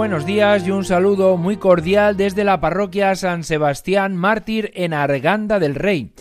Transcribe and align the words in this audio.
Buenos 0.00 0.24
días 0.24 0.66
y 0.66 0.70
un 0.70 0.82
saludo 0.82 1.36
muy 1.36 1.58
cordial 1.58 2.16
desde 2.16 2.42
la 2.42 2.58
parroquia 2.58 3.14
San 3.14 3.44
Sebastián 3.44 4.16
Mártir 4.16 4.70
en 4.74 4.94
Arganda 4.94 5.58
del 5.58 5.74
Rey. 5.74 6.14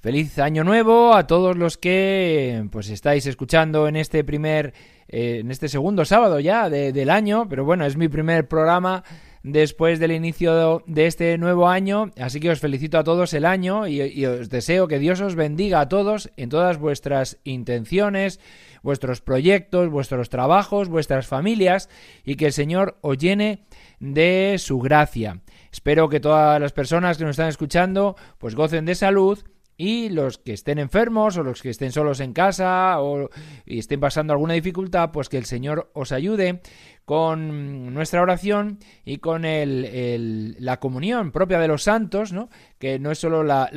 Feliz 0.00 0.38
año 0.38 0.64
nuevo 0.64 1.14
a 1.14 1.26
todos 1.26 1.56
los 1.56 1.78
que 1.78 2.62
pues 2.70 2.90
estáis 2.90 3.24
escuchando 3.24 3.88
en 3.88 3.96
este 3.96 4.22
primer 4.22 4.74
eh, 5.08 5.38
en 5.40 5.50
este 5.50 5.70
segundo 5.70 6.04
sábado 6.04 6.40
ya 6.40 6.68
del 6.68 7.08
año, 7.08 7.48
pero 7.48 7.64
bueno, 7.64 7.86
es 7.86 7.96
mi 7.96 8.08
primer 8.08 8.46
programa 8.46 9.02
después 9.42 9.98
del 9.98 10.12
inicio 10.12 10.82
de 10.86 11.06
este 11.06 11.38
nuevo 11.38 11.68
año, 11.68 12.10
así 12.18 12.40
que 12.40 12.50
os 12.50 12.60
felicito 12.60 12.98
a 12.98 13.04
todos 13.04 13.32
el 13.32 13.44
año 13.44 13.86
y, 13.86 14.24
os 14.26 14.50
deseo 14.50 14.86
que 14.86 14.98
Dios 14.98 15.20
os 15.20 15.34
bendiga 15.34 15.80
a 15.80 15.88
todos 15.88 16.30
en 16.36 16.50
todas 16.50 16.78
vuestras 16.78 17.38
intenciones, 17.44 18.40
vuestros 18.82 19.20
proyectos, 19.20 19.88
vuestros 19.88 20.28
trabajos, 20.28 20.88
vuestras 20.88 21.26
familias 21.26 21.88
y 22.24 22.36
que 22.36 22.46
el 22.46 22.52
Señor 22.52 22.98
os 23.00 23.16
llene 23.18 23.64
de 23.98 24.56
su 24.58 24.78
gracia. 24.78 25.40
Espero 25.72 26.08
que 26.08 26.20
todas 26.20 26.60
las 26.60 26.72
personas 26.72 27.16
que 27.16 27.24
nos 27.24 27.32
están 27.32 27.48
escuchando 27.48 28.16
pues 28.38 28.54
gocen 28.54 28.84
de 28.84 28.94
salud 28.94 29.38
y 29.80 30.10
los 30.10 30.36
que 30.36 30.52
estén 30.52 30.78
enfermos 30.78 31.38
o 31.38 31.42
los 31.42 31.62
que 31.62 31.70
estén 31.70 31.90
solos 31.90 32.20
en 32.20 32.34
casa 32.34 33.00
o 33.00 33.30
y 33.64 33.78
estén 33.78 33.98
pasando 33.98 34.34
alguna 34.34 34.52
dificultad, 34.52 35.10
pues 35.10 35.30
que 35.30 35.38
el 35.38 35.46
Señor 35.46 35.90
os 35.94 36.12
ayude 36.12 36.60
con 37.06 37.94
nuestra 37.94 38.20
oración 38.20 38.78
y 39.06 39.16
con 39.16 39.46
el, 39.46 40.54
la 40.58 40.80
comunión 40.80 41.32
propia 41.32 41.58
de 41.58 41.68
los 41.68 41.82
santos, 41.82 42.30
¿no? 42.30 42.50
que 42.78 42.98
no 42.98 43.10
es 43.10 43.20
solo 43.20 43.42
la, 43.42 43.70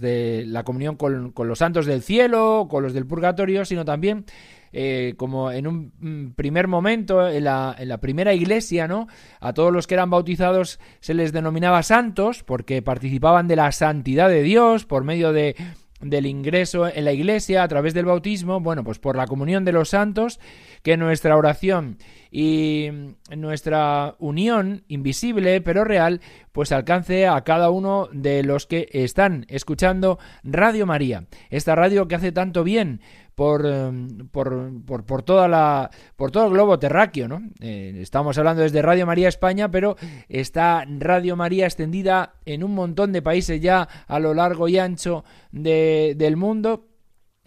de 0.00 0.44
la 0.46 0.64
comunión 0.64 0.96
con, 0.96 1.32
con, 1.32 1.48
los 1.48 1.58
santos 1.58 1.84
del 1.84 2.02
cielo, 2.02 2.66
con 2.70 2.82
los 2.82 2.94
del 2.94 3.06
purgatorio, 3.06 3.66
sino 3.66 3.84
también 3.84 4.24
eh, 4.72 5.14
como 5.16 5.50
en 5.50 5.66
un 5.66 5.92
mm, 5.98 6.32
primer 6.32 6.68
momento, 6.68 7.28
en 7.28 7.44
la, 7.44 7.74
en 7.78 7.88
la 7.88 7.98
primera 7.98 8.34
iglesia, 8.34 8.88
¿no? 8.88 9.06
A 9.40 9.52
todos 9.52 9.72
los 9.72 9.86
que 9.86 9.94
eran 9.94 10.10
bautizados 10.10 10.80
se 11.00 11.14
les 11.14 11.32
denominaba 11.32 11.82
santos 11.82 12.42
porque 12.42 12.82
participaban 12.82 13.48
de 13.48 13.56
la 13.56 13.72
santidad 13.72 14.28
de 14.28 14.42
Dios 14.42 14.84
por 14.86 15.04
medio 15.04 15.32
de 15.32 15.56
del 16.02 16.26
ingreso 16.26 16.86
en 16.88 17.04
la 17.04 17.12
iglesia 17.12 17.62
a 17.62 17.68
través 17.68 17.94
del 17.94 18.04
bautismo, 18.04 18.60
bueno, 18.60 18.84
pues 18.84 18.98
por 18.98 19.16
la 19.16 19.26
comunión 19.26 19.64
de 19.64 19.72
los 19.72 19.90
santos, 19.90 20.40
que 20.82 20.96
nuestra 20.96 21.36
oración 21.36 21.98
y 22.30 22.88
nuestra 23.36 24.16
unión 24.18 24.84
invisible 24.88 25.60
pero 25.60 25.84
real, 25.84 26.20
pues 26.50 26.72
alcance 26.72 27.26
a 27.26 27.40
cada 27.42 27.70
uno 27.70 28.08
de 28.12 28.42
los 28.42 28.66
que 28.66 28.88
están 28.92 29.46
escuchando 29.48 30.18
Radio 30.42 30.86
María, 30.86 31.26
esta 31.50 31.74
radio 31.74 32.08
que 32.08 32.16
hace 32.16 32.32
tanto 32.32 32.64
bien 32.64 33.00
por, 33.42 33.66
em, 33.66 34.28
por, 34.28 34.84
por, 34.84 35.04
por, 35.04 35.22
toda 35.24 35.48
la, 35.48 35.90
por 36.14 36.30
todo 36.30 36.46
el 36.46 36.52
globo 36.52 36.78
terráqueo. 36.78 37.26
¿no? 37.26 37.42
Eh, 37.58 37.92
estamos 37.96 38.38
hablando 38.38 38.62
desde 38.62 38.82
Radio 38.82 39.04
María 39.04 39.28
España, 39.28 39.68
pero 39.68 39.96
está 40.28 40.84
Radio 40.86 41.34
María 41.34 41.64
extendida 41.64 42.34
en 42.44 42.62
un 42.62 42.72
montón 42.72 43.10
de 43.10 43.20
países 43.20 43.60
ya 43.60 43.88
a 44.06 44.20
lo 44.20 44.32
largo 44.32 44.68
y 44.68 44.78
ancho 44.78 45.24
de, 45.50 46.14
del 46.16 46.36
mundo. 46.36 46.86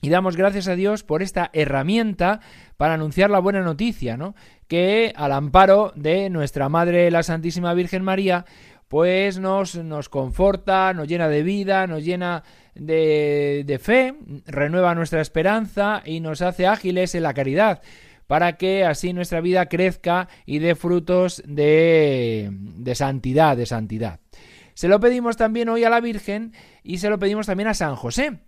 Y 0.02 0.10
damos 0.10 0.36
gracias 0.36 0.68
a 0.68 0.76
Dios 0.76 1.06
por 1.06 1.24
esta 1.24 1.50
herramienta 1.54 2.42
para 2.76 2.96
anunciar 2.96 3.30
la 3.30 3.40
buena 3.40 3.62
noticia, 3.62 4.18
¿no? 4.18 4.36
Que 4.68 5.14
al 5.16 5.32
amparo 5.32 5.94
de 5.96 6.30
nuestra 6.30 6.68
Madre 6.68 7.10
la 7.10 7.24
Santísima 7.24 7.74
Virgen 7.74 8.04
María, 8.04 8.44
pues 8.90 9.40
nos, 9.40 9.76
nos 9.76 10.10
conforta, 10.10 10.94
nos 10.94 11.08
llena 11.08 11.30
de 11.30 11.42
vida, 11.42 11.88
nos 11.88 12.04
llena 12.04 12.44
de, 12.76 13.80
fe, 13.82 14.16
renueva 14.46 14.96
nuestra 14.96 15.22
esperanza 15.22 16.02
y 16.06 16.20
nos 16.20 16.42
hace 16.42 16.68
ágiles 16.68 17.16
en 17.16 17.24
la 17.24 17.34
caridad 17.34 17.82
para 18.28 18.58
que 18.58 18.84
así 18.84 19.14
nuestra 19.14 19.40
vida 19.42 19.68
crezca 19.68 20.28
y 20.46 20.60
dé 20.60 20.76
frutos 20.76 21.44
de, 21.46 22.50
de, 22.52 22.96
santidad, 22.96 23.56
de 23.56 23.66
santidad. 23.66 24.20
Se 24.74 24.88
lo 24.88 25.00
pedimos 25.00 25.38
también 25.38 25.70
hoy 25.70 25.84
a 25.84 25.90
la 25.90 26.02
Virgen 26.02 26.54
y 26.84 26.98
se 26.98 27.10
lo 27.10 27.20
pedimos 27.20 27.46
también 27.46 27.70
a 27.70 27.74
San 27.74 27.96
José, 27.96 28.40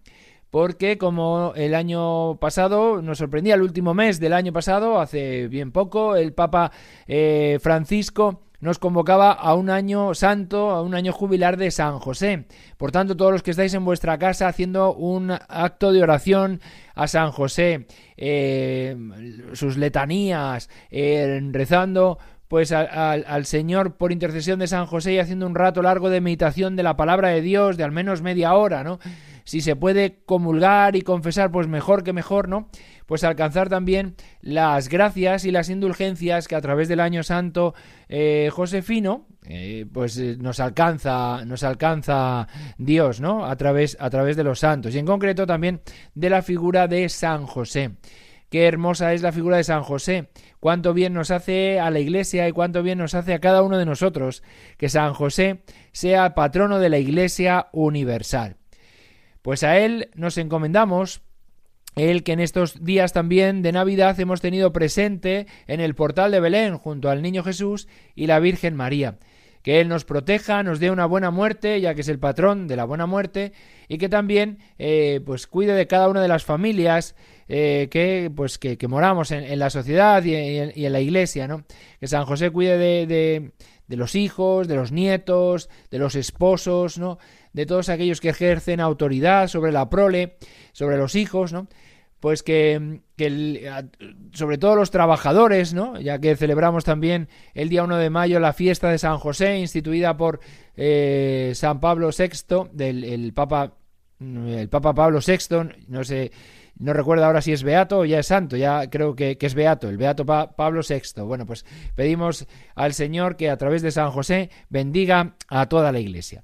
porque 0.50 0.98
como 0.98 1.54
el 1.56 1.76
año 1.76 2.38
pasado, 2.40 3.02
nos 3.02 3.20
sorprendía 3.20 3.56
el 3.56 3.62
último 3.62 3.94
mes 3.94 4.20
del 4.20 4.34
año 4.34 4.52
pasado, 4.52 5.00
hace 5.00 5.48
bien 5.48 5.72
poco, 5.72 6.16
el 6.16 6.34
Papa 6.34 6.72
eh, 7.08 7.60
Francisco 7.62 8.47
nos 8.60 8.80
convocaba 8.80 9.32
a 9.32 9.54
un 9.54 9.70
año 9.70 10.14
santo, 10.14 10.72
a 10.72 10.82
un 10.82 10.96
año 10.96 11.14
jubilar 11.14 11.58
de 11.58 11.72
San 11.72 12.00
José. 12.00 12.46
Por 12.78 12.92
tanto, 12.92 13.16
todos 13.16 13.32
los 13.32 13.44
que 13.44 13.52
estáis 13.52 13.74
en 13.74 13.86
vuestra 13.86 14.18
casa 14.18 14.48
haciendo 14.48 14.94
un 14.94 15.32
acto 15.32 15.92
de 15.92 16.04
oración 16.04 16.62
a 16.96 17.08
San 17.08 17.32
José, 17.32 17.88
eh, 18.18 18.98
sus 19.54 19.78
letanías, 19.78 20.70
eh, 20.90 21.40
rezando 21.52 22.18
pues 22.48 22.72
al 22.72 23.46
Señor 23.46 23.98
por 23.98 24.14
intercesión 24.14 24.60
de 24.60 24.68
San 24.68 24.86
José 24.86 25.14
y 25.14 25.20
haciendo 25.20 25.46
un 25.46 25.56
rato 25.56 25.82
largo 25.82 26.10
de 26.10 26.22
meditación 26.22 26.78
de 26.78 26.84
la 26.84 26.96
palabra 26.96 27.28
de 27.30 27.42
Dios, 27.42 27.76
de 27.76 27.84
al 27.84 27.92
menos 27.92 28.22
media 28.22 28.54
hora, 28.54 28.86
¿no? 28.86 29.00
Si 29.48 29.62
se 29.62 29.78
puede 29.78 30.20
comulgar 30.26 30.98
y 30.98 31.04
confesar, 31.04 31.52
pues 31.52 31.68
mejor 31.68 32.04
que 32.04 32.12
mejor, 32.12 32.50
¿no? 32.50 32.68
pues 33.06 33.24
alcanzar 33.24 33.70
también 33.70 34.16
las 34.42 34.90
gracias 34.90 35.46
y 35.46 35.52
las 35.52 35.70
indulgencias 35.70 36.48
que 36.48 36.56
a 36.56 36.62
través 36.62 36.90
del 36.90 37.00
año 37.00 37.24
santo 37.24 37.74
eh, 38.10 38.50
Josefino 38.52 39.26
eh, 39.46 39.86
pues 39.92 40.18
eh, 40.18 40.36
nos 40.38 40.60
alcanza 40.60 41.46
nos 41.46 41.64
alcanza 41.64 42.50
Dios 42.78 43.22
no 43.22 43.46
a 43.46 43.56
través 43.56 43.96
a 44.02 44.10
través 44.10 44.36
de 44.36 44.44
los 44.44 44.60
santos 44.60 44.94
y 44.94 45.00
en 45.00 45.06
concreto 45.06 45.48
también 45.48 45.80
de 46.16 46.30
la 46.30 46.42
figura 46.42 46.88
de 46.90 47.08
San 47.08 47.46
José 47.46 47.92
Qué 48.50 48.66
hermosa 48.66 49.14
es 49.14 49.22
la 49.22 49.34
figura 49.34 49.58
de 49.58 49.66
San 49.66 49.84
José, 49.84 50.30
cuánto 50.62 50.94
bien 50.94 51.14
nos 51.14 51.32
hace 51.32 51.82
a 51.82 51.92
la 51.92 52.00
Iglesia 52.00 52.48
y 52.48 52.54
cuánto 52.54 52.82
bien 52.82 52.98
nos 52.98 53.14
hace 53.14 53.34
a 53.34 53.40
cada 53.40 53.62
uno 53.62 53.78
de 53.78 53.86
nosotros 53.86 54.42
que 54.78 54.88
San 54.88 55.14
José 55.14 55.64
sea 55.92 56.34
patrono 56.34 56.80
de 56.80 56.88
la 56.88 56.98
Iglesia 56.98 57.68
universal. 57.74 58.56
Pues 59.48 59.64
a 59.64 59.78
él 59.78 60.10
nos 60.14 60.38
encomendamos 60.38 61.22
el 61.96 62.24
que 62.24 62.34
en 62.34 62.42
estos 62.42 62.84
días 62.84 63.14
también 63.14 63.62
de 63.62 63.72
Navidad 63.72 64.20
hemos 64.20 64.42
tenido 64.42 64.74
presente 64.74 65.48
en 65.68 65.80
el 65.80 65.96
portal 65.96 66.32
de 66.32 66.42
Belén 66.42 66.78
junto 66.78 67.10
al 67.10 67.22
Niño 67.22 67.46
Jesús 67.46 67.88
y 68.14 68.28
la 68.28 68.42
Virgen 68.42 68.76
María. 68.76 69.20
Que 69.64 69.80
Él 69.80 69.88
nos 69.88 70.04
proteja, 70.04 70.64
nos 70.64 70.82
dé 70.82 70.92
una 70.92 71.06
buena 71.06 71.32
muerte, 71.32 71.80
ya 71.80 71.96
que 71.96 72.02
es 72.02 72.10
el 72.10 72.20
patrón 72.20 72.68
de 72.68 72.76
la 72.76 72.84
buena 72.84 73.06
muerte, 73.06 73.54
y 73.88 74.00
que 74.00 74.10
también 74.10 74.58
eh, 74.80 75.22
pues 75.26 75.48
cuide 75.48 75.76
de 75.76 75.88
cada 75.88 76.10
una 76.10 76.22
de 76.22 76.28
las 76.28 76.44
familias 76.44 77.16
eh, 77.48 77.88
que 77.90 78.32
pues 78.36 78.58
que, 78.58 78.78
moramos 78.88 79.32
en, 79.32 79.60
la 79.60 79.70
sociedad 79.70 80.24
y 80.24 80.36
en, 80.36 80.92
la 80.92 81.00
iglesia, 81.00 81.48
¿no? 81.48 81.64
Que 82.00 82.08
San 82.08 82.26
José 82.26 82.52
cuide 82.52 82.78
de, 82.78 83.52
de 83.88 83.96
los 83.98 84.16
hijos, 84.16 84.68
de 84.68 84.76
los 84.76 84.92
nietos, 84.92 85.70
de 85.90 86.00
los 86.00 86.16
esposos, 86.16 86.98
¿no? 86.98 87.18
De 87.54 87.66
todos 87.66 87.90
aquellos 87.90 88.22
que 88.22 88.30
ejercen 88.30 88.80
autoridad 88.80 89.48
sobre 89.48 89.72
la 89.72 89.90
prole, 89.90 90.38
sobre 90.74 90.98
los 90.98 91.16
hijos, 91.16 91.54
¿no? 91.54 91.68
pues 92.20 92.42
que, 92.42 93.02
sobre 94.34 94.58
todo 94.58 94.76
los 94.76 94.92
trabajadores, 94.92 95.74
¿no? 95.74 96.00
ya 96.00 96.20
que 96.20 96.36
celebramos 96.36 96.84
también 96.84 97.30
el 97.54 97.70
día 97.70 97.84
1 97.84 97.98
de 97.98 98.10
mayo 98.10 98.40
la 98.40 98.54
fiesta 98.54 98.90
de 98.90 98.98
San 98.98 99.18
José, 99.18 99.60
instituida 99.60 100.18
por 100.18 100.40
eh, 100.76 101.52
San 101.54 101.80
Pablo 101.80 102.10
VI, 102.18 102.70
del 102.72 103.04
el 103.04 103.34
Papa, 103.34 103.74
el 104.20 104.70
Papa 104.70 104.94
Pablo 104.94 105.20
VI, 105.26 105.86
no 105.88 106.04
sé, 106.04 106.32
no 106.80 106.94
recuerdo 106.94 107.26
ahora 107.26 107.42
si 107.42 107.52
es 107.52 107.64
beato 107.64 108.00
o 108.00 108.06
ya 108.06 108.20
es 108.20 108.28
santo, 108.28 108.56
ya 108.56 108.90
creo 108.90 109.16
que, 109.16 109.38
es 109.40 109.56
beato, 109.56 109.90
el 109.90 109.98
beato 109.98 110.26
Pablo 110.26 110.82
VI. 110.88 111.22
Bueno, 111.24 111.46
pues 111.46 111.66
pedimos 111.96 112.46
al 112.76 112.94
Señor 112.94 113.36
que 113.36 113.50
a 113.50 113.58
través 113.58 113.82
de 113.82 113.92
San 113.92 114.12
José 114.12 114.50
bendiga 114.70 115.36
a 115.48 115.68
toda 115.68 115.92
la 115.92 116.00
iglesia. 116.00 116.44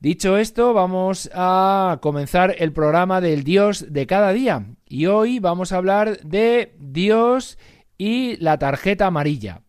Dicho 0.00 0.38
esto, 0.38 0.72
vamos 0.74 1.28
a 1.34 1.98
comenzar 2.00 2.54
el 2.58 2.72
programa 2.72 3.20
del 3.20 3.42
Dios 3.42 3.92
de 3.92 4.06
cada 4.06 4.32
día. 4.32 4.64
Y 4.86 5.06
hoy 5.06 5.40
vamos 5.40 5.72
a 5.72 5.76
hablar 5.76 6.20
de 6.20 6.74
Dios 6.78 7.58
y 7.98 8.36
la 8.36 8.58
tarjeta 8.58 9.06
amarilla. 9.06 9.62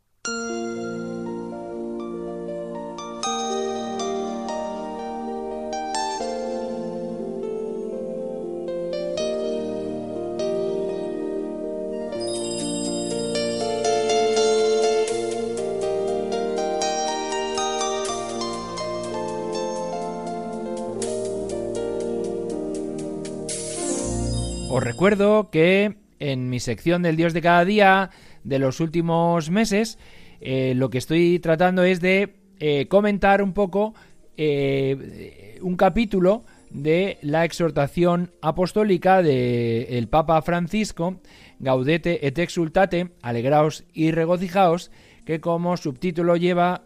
Recuerdo 24.89 25.51
que 25.51 25.97
en 26.17 26.49
mi 26.49 26.59
sección 26.59 27.03
del 27.03 27.15
Dios 27.15 27.33
de 27.33 27.43
cada 27.43 27.63
día 27.63 28.09
de 28.43 28.57
los 28.57 28.79
últimos 28.79 29.51
meses, 29.51 29.99
eh, 30.41 30.73
lo 30.75 30.89
que 30.89 30.97
estoy 30.97 31.37
tratando 31.37 31.83
es 31.83 32.01
de 32.01 32.37
eh, 32.59 32.87
comentar 32.87 33.43
un 33.43 33.53
poco 33.53 33.93
eh, 34.35 35.59
un 35.61 35.75
capítulo 35.75 36.41
de 36.71 37.19
la 37.21 37.45
exhortación 37.45 38.31
apostólica 38.41 39.21
del 39.21 40.07
Papa 40.07 40.41
Francisco, 40.41 41.21
Gaudete 41.59 42.25
et 42.25 42.39
exultate, 42.39 43.11
alegraos 43.21 43.83
y 43.93 44.09
regocijaos, 44.09 44.89
que 45.23 45.39
como 45.39 45.77
subtítulo 45.77 46.35
lleva 46.35 46.83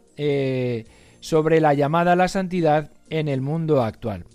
sobre 1.21 1.61
la 1.61 1.73
llamada 1.73 2.13
a 2.13 2.15
la 2.17 2.27
santidad 2.27 2.91
en 3.09 3.29
el 3.29 3.39
mundo 3.41 3.81
actual. 3.81 4.25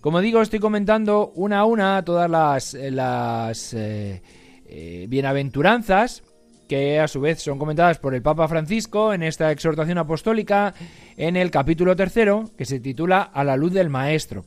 Como 0.00 0.22
digo, 0.22 0.40
estoy 0.40 0.60
comentando 0.60 1.30
una 1.34 1.58
a 1.58 1.64
una 1.66 2.02
todas 2.02 2.30
las, 2.30 2.74
eh, 2.74 2.88
eh, 3.74 4.22
eh, 4.66 5.06
bienaventuranzas 5.10 6.22
que 6.66 6.98
a 6.98 7.06
su 7.06 7.20
vez 7.20 7.42
son 7.42 7.58
comentadas 7.58 7.98
por 7.98 8.14
el 8.14 8.22
Papa 8.22 8.48
Francisco 8.48 9.12
en 9.12 9.22
esta 9.22 9.52
exhortación 9.52 9.98
apostólica 9.98 10.72
en 11.18 11.36
el 11.36 11.50
capítulo 11.50 11.96
tercero 11.96 12.48
que 12.56 12.64
se 12.64 12.80
titula 12.80 13.20
A 13.20 13.44
la 13.44 13.58
luz 13.58 13.74
del 13.74 13.90
Maestro. 13.90 14.46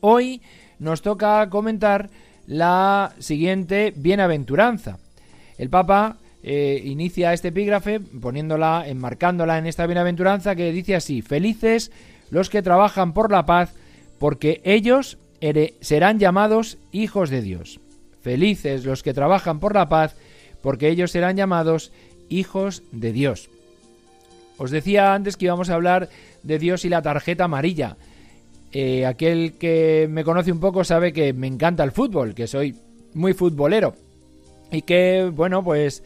Hoy 0.00 0.42
nos 0.78 1.00
toca 1.00 1.48
comentar 1.48 2.10
la 2.46 3.14
siguiente 3.20 3.94
bienaventuranza. 3.96 4.98
El 5.56 5.70
Papa 5.70 6.18
inicia 6.42 7.32
este 7.32 7.48
epígrafe 7.48 8.00
poniéndola, 8.00 8.84
enmarcándola 8.86 9.58
en 9.58 9.66
esta 9.66 9.86
bienaventuranza 9.86 10.56
que 10.56 10.72
dice 10.72 10.94
así: 10.94 11.22
Felices 11.22 11.90
los 12.30 12.50
que 12.50 12.62
trabajan 12.62 13.12
por 13.14 13.30
la 13.30 13.46
paz 13.46 13.74
porque 14.18 14.60
ellos 14.64 15.18
serán 15.80 16.18
llamados 16.18 16.78
hijos 16.92 17.30
de 17.30 17.42
Dios. 17.42 17.80
Felices 18.20 18.84
los 18.84 19.02
que 19.02 19.14
trabajan 19.14 19.60
por 19.60 19.74
la 19.74 19.88
paz, 19.88 20.16
porque 20.60 20.88
ellos 20.88 21.12
serán 21.12 21.36
llamados 21.36 21.92
hijos 22.28 22.82
de 22.92 23.12
Dios. 23.12 23.48
Os 24.58 24.70
decía 24.70 25.14
antes 25.14 25.36
que 25.36 25.46
íbamos 25.46 25.70
a 25.70 25.74
hablar 25.74 26.08
de 26.42 26.58
Dios 26.58 26.84
y 26.84 26.88
la 26.88 27.02
tarjeta 27.02 27.44
amarilla. 27.44 27.96
Eh, 28.72 29.06
aquel 29.06 29.54
que 29.54 30.08
me 30.10 30.24
conoce 30.24 30.52
un 30.52 30.60
poco 30.60 30.84
sabe 30.84 31.12
que 31.12 31.32
me 31.32 31.46
encanta 31.46 31.84
el 31.84 31.92
fútbol, 31.92 32.34
que 32.34 32.46
soy 32.46 32.74
muy 33.14 33.32
futbolero. 33.32 33.94
Y 34.70 34.82
que, 34.82 35.30
bueno, 35.32 35.64
pues 35.64 36.02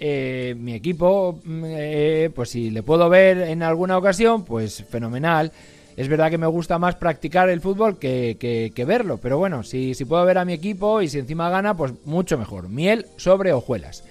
eh, 0.00 0.54
mi 0.58 0.74
equipo, 0.74 1.40
mm, 1.44 1.64
eh, 1.66 2.30
pues 2.34 2.50
si 2.50 2.70
le 2.70 2.82
puedo 2.82 3.08
ver 3.08 3.38
en 3.38 3.62
alguna 3.62 3.98
ocasión, 3.98 4.44
pues 4.44 4.84
fenomenal. 4.84 5.52
Es 5.96 6.08
verdad 6.08 6.30
que 6.30 6.36
me 6.36 6.46
gusta 6.46 6.78
más 6.78 6.94
practicar 6.96 7.48
el 7.48 7.62
fútbol 7.62 7.98
que, 7.98 8.84
verlo, 8.86 9.18
pero 9.18 9.38
bueno, 9.38 9.62
si, 9.62 9.94
puedo 10.04 10.24
ver 10.26 10.36
a 10.36 10.44
mi 10.44 10.52
equipo 10.52 11.00
y 11.00 11.08
si 11.08 11.18
encima 11.18 11.48
gana, 11.48 11.74
pues 11.74 11.94
mucho 12.04 12.36
mejor. 12.36 12.68
Miel 12.68 13.06
sobre 13.16 13.52
hojuelas. 13.54 14.04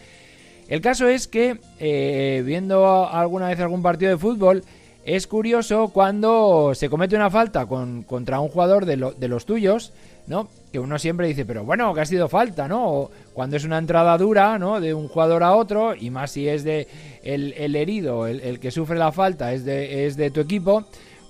El 0.67 0.81
caso 0.81 1.07
es 1.07 1.27
que, 1.27 1.59
eh, 1.79 2.41
viendo 2.43 3.07
alguna 3.07 3.49
vez 3.49 3.59
algún 3.59 3.83
partido 3.83 4.09
de 4.09 4.17
fútbol, 4.17 4.63
es 5.05 5.27
curioso 5.27 5.89
cuando 5.89 6.71
se 6.73 6.89
comete 6.89 7.15
una 7.15 7.29
falta 7.29 7.67
contra 7.67 8.39
un 8.39 8.49
jugador 8.49 8.85
de, 8.85 8.97
los 8.97 9.45
tuyos, 9.45 9.93
¿no? 10.25 10.49
Que 10.71 10.79
uno 10.79 10.97
siempre 10.97 11.27
dice, 11.27 11.45
pero 11.45 11.63
bueno, 11.63 11.93
que 11.93 12.01
ha 12.01 12.05
sido 12.05 12.27
falta, 12.27 12.67
¿no? 12.67 12.87
O 12.87 13.11
cuando 13.35 13.57
es 13.57 13.63
una 13.63 13.77
entrada 13.77 14.17
dura, 14.17 14.57
¿no? 14.57 14.81
De 14.81 14.95
un 14.95 15.07
jugador 15.07 15.43
a 15.43 15.53
otro, 15.53 15.93
y 15.93 16.09
más 16.09 16.31
si 16.31 16.49
es 16.49 16.63
de 16.63 16.87
el, 17.21 17.75
herido, 17.75 18.25
el, 18.25 18.39
el, 18.39 18.59
que 18.59 18.71
sufre 18.71 18.97
la 18.97 19.11
falta 19.11 19.53
es 19.53 19.63
de, 19.63 20.07
es 20.07 20.17
de 20.17 20.31
tu 20.31 20.39
equipo, 20.39 20.85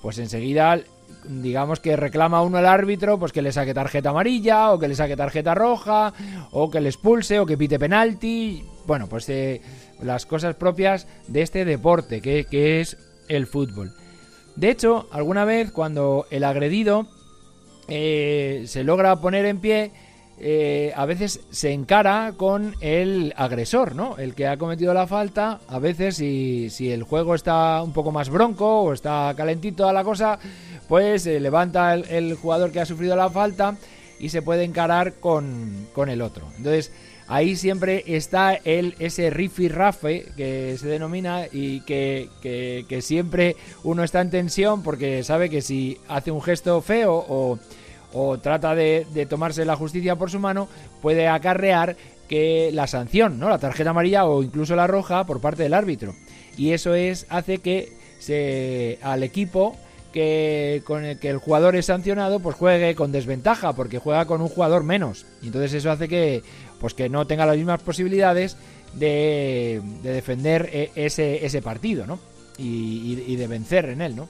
pues 0.06 0.19
enseguida 0.19 0.80
digamos 1.28 1.80
que 1.80 1.96
reclama 1.96 2.44
uno 2.44 2.60
al 2.60 2.68
árbitro 2.68 3.18
pues 3.18 3.31
que 3.31 3.42
le 3.42 3.52
saque 3.52 3.74
tarjeta 3.74 4.12
amarilla 4.12 4.72
o 4.72 4.78
que 4.78 4.88
le 4.88 4.94
saque 4.94 5.18
tarjeta 5.18 5.56
roja 5.56 6.13
o 6.52 6.69
que 6.69 6.80
le 6.80 6.90
expulse 6.90 7.40
o 7.40 7.46
que 7.48 7.57
pite 7.57 7.80
penalti. 7.80 8.63
Bueno 8.86 9.07
pues 9.07 9.28
eh, 9.30 9.63
las 10.04 10.28
cosas 10.28 10.54
propias 10.57 11.07
de 11.28 11.42
este 11.42 11.66
deporte 11.66 12.22
que, 12.22 12.81
es 12.81 12.98
el 13.30 13.48
fútbol. 13.48 13.94
De 14.56 14.69
hecho 14.69 15.07
alguna 15.12 15.44
vez 15.44 15.72
cuando 15.72 16.28
el 16.30 16.44
agredido 16.44 17.07
eh, 17.88 18.66
se 18.68 18.84
logra 18.84 19.16
poner 19.16 19.48
en 19.48 19.60
pie 19.60 19.92
eh, 20.40 20.92
a 20.96 21.06
veces 21.06 21.40
se 21.50 21.72
encara 21.72 22.34
con 22.36 22.76
el 22.82 23.34
agresor, 23.38 23.96
¿no? 23.96 24.18
El 24.18 24.36
que 24.36 24.48
ha 24.48 24.58
cometido 24.58 24.94
la 24.94 25.08
falta, 25.08 25.62
a 25.68 25.80
veces 25.80 26.18
si, 26.18 26.70
si 26.70 26.92
el 26.92 27.04
juego 27.04 27.36
está 27.36 27.82
un 27.82 27.94
poco 27.94 28.12
más 28.12 28.30
bronco 28.30 28.82
o 28.82 28.94
está 28.94 29.34
calentito 29.38 29.88
a 29.88 29.94
la 29.94 30.04
cosa, 30.04 30.38
pues 30.88 31.24
se 31.24 31.40
levanta 31.40 31.94
el, 31.94 32.36
jugador 32.36 32.72
que 32.72 32.82
ha 32.82 32.86
sufrido 32.86 33.16
la 33.16 33.30
falta 33.30 33.78
y 34.20 34.30
se 34.30 34.42
puede 34.42 34.64
encarar 34.64 35.14
con, 35.16 35.88
con 35.94 36.10
el 36.10 36.22
otro. 36.22 36.48
Entonces, 36.58 36.92
ahí 37.28 37.56
siempre 37.56 38.04
está 38.06 38.54
el, 38.56 38.96
ese 39.00 39.30
rafe 39.70 40.26
que 40.36 40.78
se 40.78 40.88
denomina 40.88 41.46
y 41.52 41.81
que, 41.81 42.30
que, 42.42 43.02
siempre 43.02 43.56
uno 43.84 44.04
está 44.04 44.22
en 44.22 44.30
tensión 44.30 44.84
porque 44.84 45.24
sabe 45.24 45.50
que 45.50 45.62
si 45.62 45.98
hace 46.07 46.31
un 46.31 46.42
gesto 46.42 46.81
feo 46.81 47.26
o 47.28 47.59
o 48.14 48.38
trata 48.38 48.76
de, 48.76 49.28
tomarse 49.30 49.66
la 49.66 49.76
justicia 49.76 50.16
por 50.16 50.31
su 50.31 50.40
mano, 50.40 50.68
puede 51.02 51.28
acarrear 51.28 51.95
que 52.28 52.71
la 52.74 52.88
sanción, 52.88 53.40
¿no? 53.40 53.50
La 53.50 53.59
tarjeta 53.59 53.92
amarilla 53.92 54.26
o 54.26 54.42
incluso 54.42 54.76
la 54.76 54.88
roja 54.88 55.26
por 55.26 55.42
parte 55.42 55.64
del 55.64 55.74
árbitro. 55.74 56.16
Y 56.57 56.71
eso 56.71 56.95
es 56.95 57.28
hace 57.30 57.59
que 57.59 57.94
se 58.19 58.97
al 59.02 59.24
equipo 59.24 59.76
que 60.12 60.81
con 60.85 61.04
el 61.04 61.19
que 61.19 61.30
el 61.30 61.38
jugador 61.38 61.76
es 61.76 61.88
sancionado 61.88 62.40
pues 62.40 62.56
juegue 62.56 62.95
con 62.95 63.12
desventaja 63.12 63.74
porque 63.74 64.00
juega 64.00 64.26
con 64.26 64.42
un 64.42 64.47
jugador 64.47 64.83
menos. 64.83 65.26
Y 65.42 65.47
entonces 65.47 65.74
eso 65.74 65.92
hace 65.92 66.07
que 66.07 66.42
pues 66.80 66.94
que 66.94 67.09
no 67.09 67.28
tenga 67.28 67.45
las 67.45 67.57
mismas 67.57 67.81
posibilidades 67.81 68.57
de, 68.94 69.81
defender 70.02 70.69
e, 70.71 70.92
ese, 70.95 71.45
ese 71.45 71.62
partido, 71.62 72.07
¿no? 72.07 72.19
Y, 72.57 73.24
y 73.28 73.35
de 73.35 73.47
vencer 73.47 73.85
en 73.90 74.02
él, 74.02 74.16
¿no? 74.16 74.30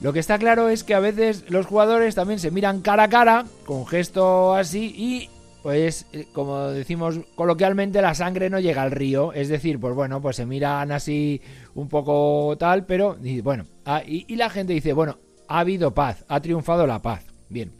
Lo 0.00 0.12
que 0.12 0.18
está 0.18 0.38
claro 0.38 0.68
es 0.68 0.84
que 0.84 0.94
a 0.94 1.00
veces 1.00 1.44
los 1.48 1.66
jugadores 1.66 2.14
también 2.14 2.38
se 2.38 2.50
miran 2.50 2.82
cara 2.82 3.04
a 3.04 3.08
cara, 3.08 3.46
con 3.64 3.86
gesto 3.86 4.54
así, 4.54 4.94
y 4.96 5.30
pues 5.62 6.06
eh, 6.12 6.26
como 6.32 6.68
decimos 6.68 7.18
coloquialmente, 7.34 8.00
la 8.02 8.14
sangre 8.14 8.50
no 8.50 8.60
llega 8.60 8.82
al 8.82 8.92
río. 8.92 9.32
Es 9.32 9.48
decir, 9.48 9.80
pues 9.80 9.94
bueno, 9.94 10.20
pues 10.20 10.36
se 10.36 10.46
miran 10.46 10.92
así 10.92 11.40
un 11.74 11.88
poco 11.88 12.56
tal, 12.58 12.84
pero 12.84 13.16
bueno, 13.42 13.66
ah, 13.84 14.02
y, 14.06 14.32
y 14.32 14.36
la 14.36 14.50
gente 14.50 14.74
dice, 14.74 14.92
bueno, 14.92 15.18
ha 15.48 15.60
habido 15.60 15.94
paz, 15.94 16.24
ha 16.28 16.40
triunfado 16.40 16.86
la 16.86 17.00
paz. 17.00 17.24
Bien, 17.48 17.72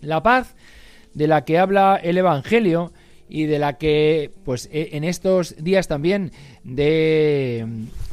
la 0.00 0.22
paz 0.22 0.54
de 1.14 1.26
la 1.26 1.44
que 1.44 1.58
habla 1.58 1.96
el 2.02 2.18
Evangelio 2.18 2.92
y 3.34 3.46
de 3.46 3.58
la 3.58 3.78
que, 3.78 4.30
pues 4.44 4.68
e, 4.70 4.90
en 4.92 5.04
estos 5.04 5.56
días 5.56 5.88
también 5.88 6.32
de 6.64 7.66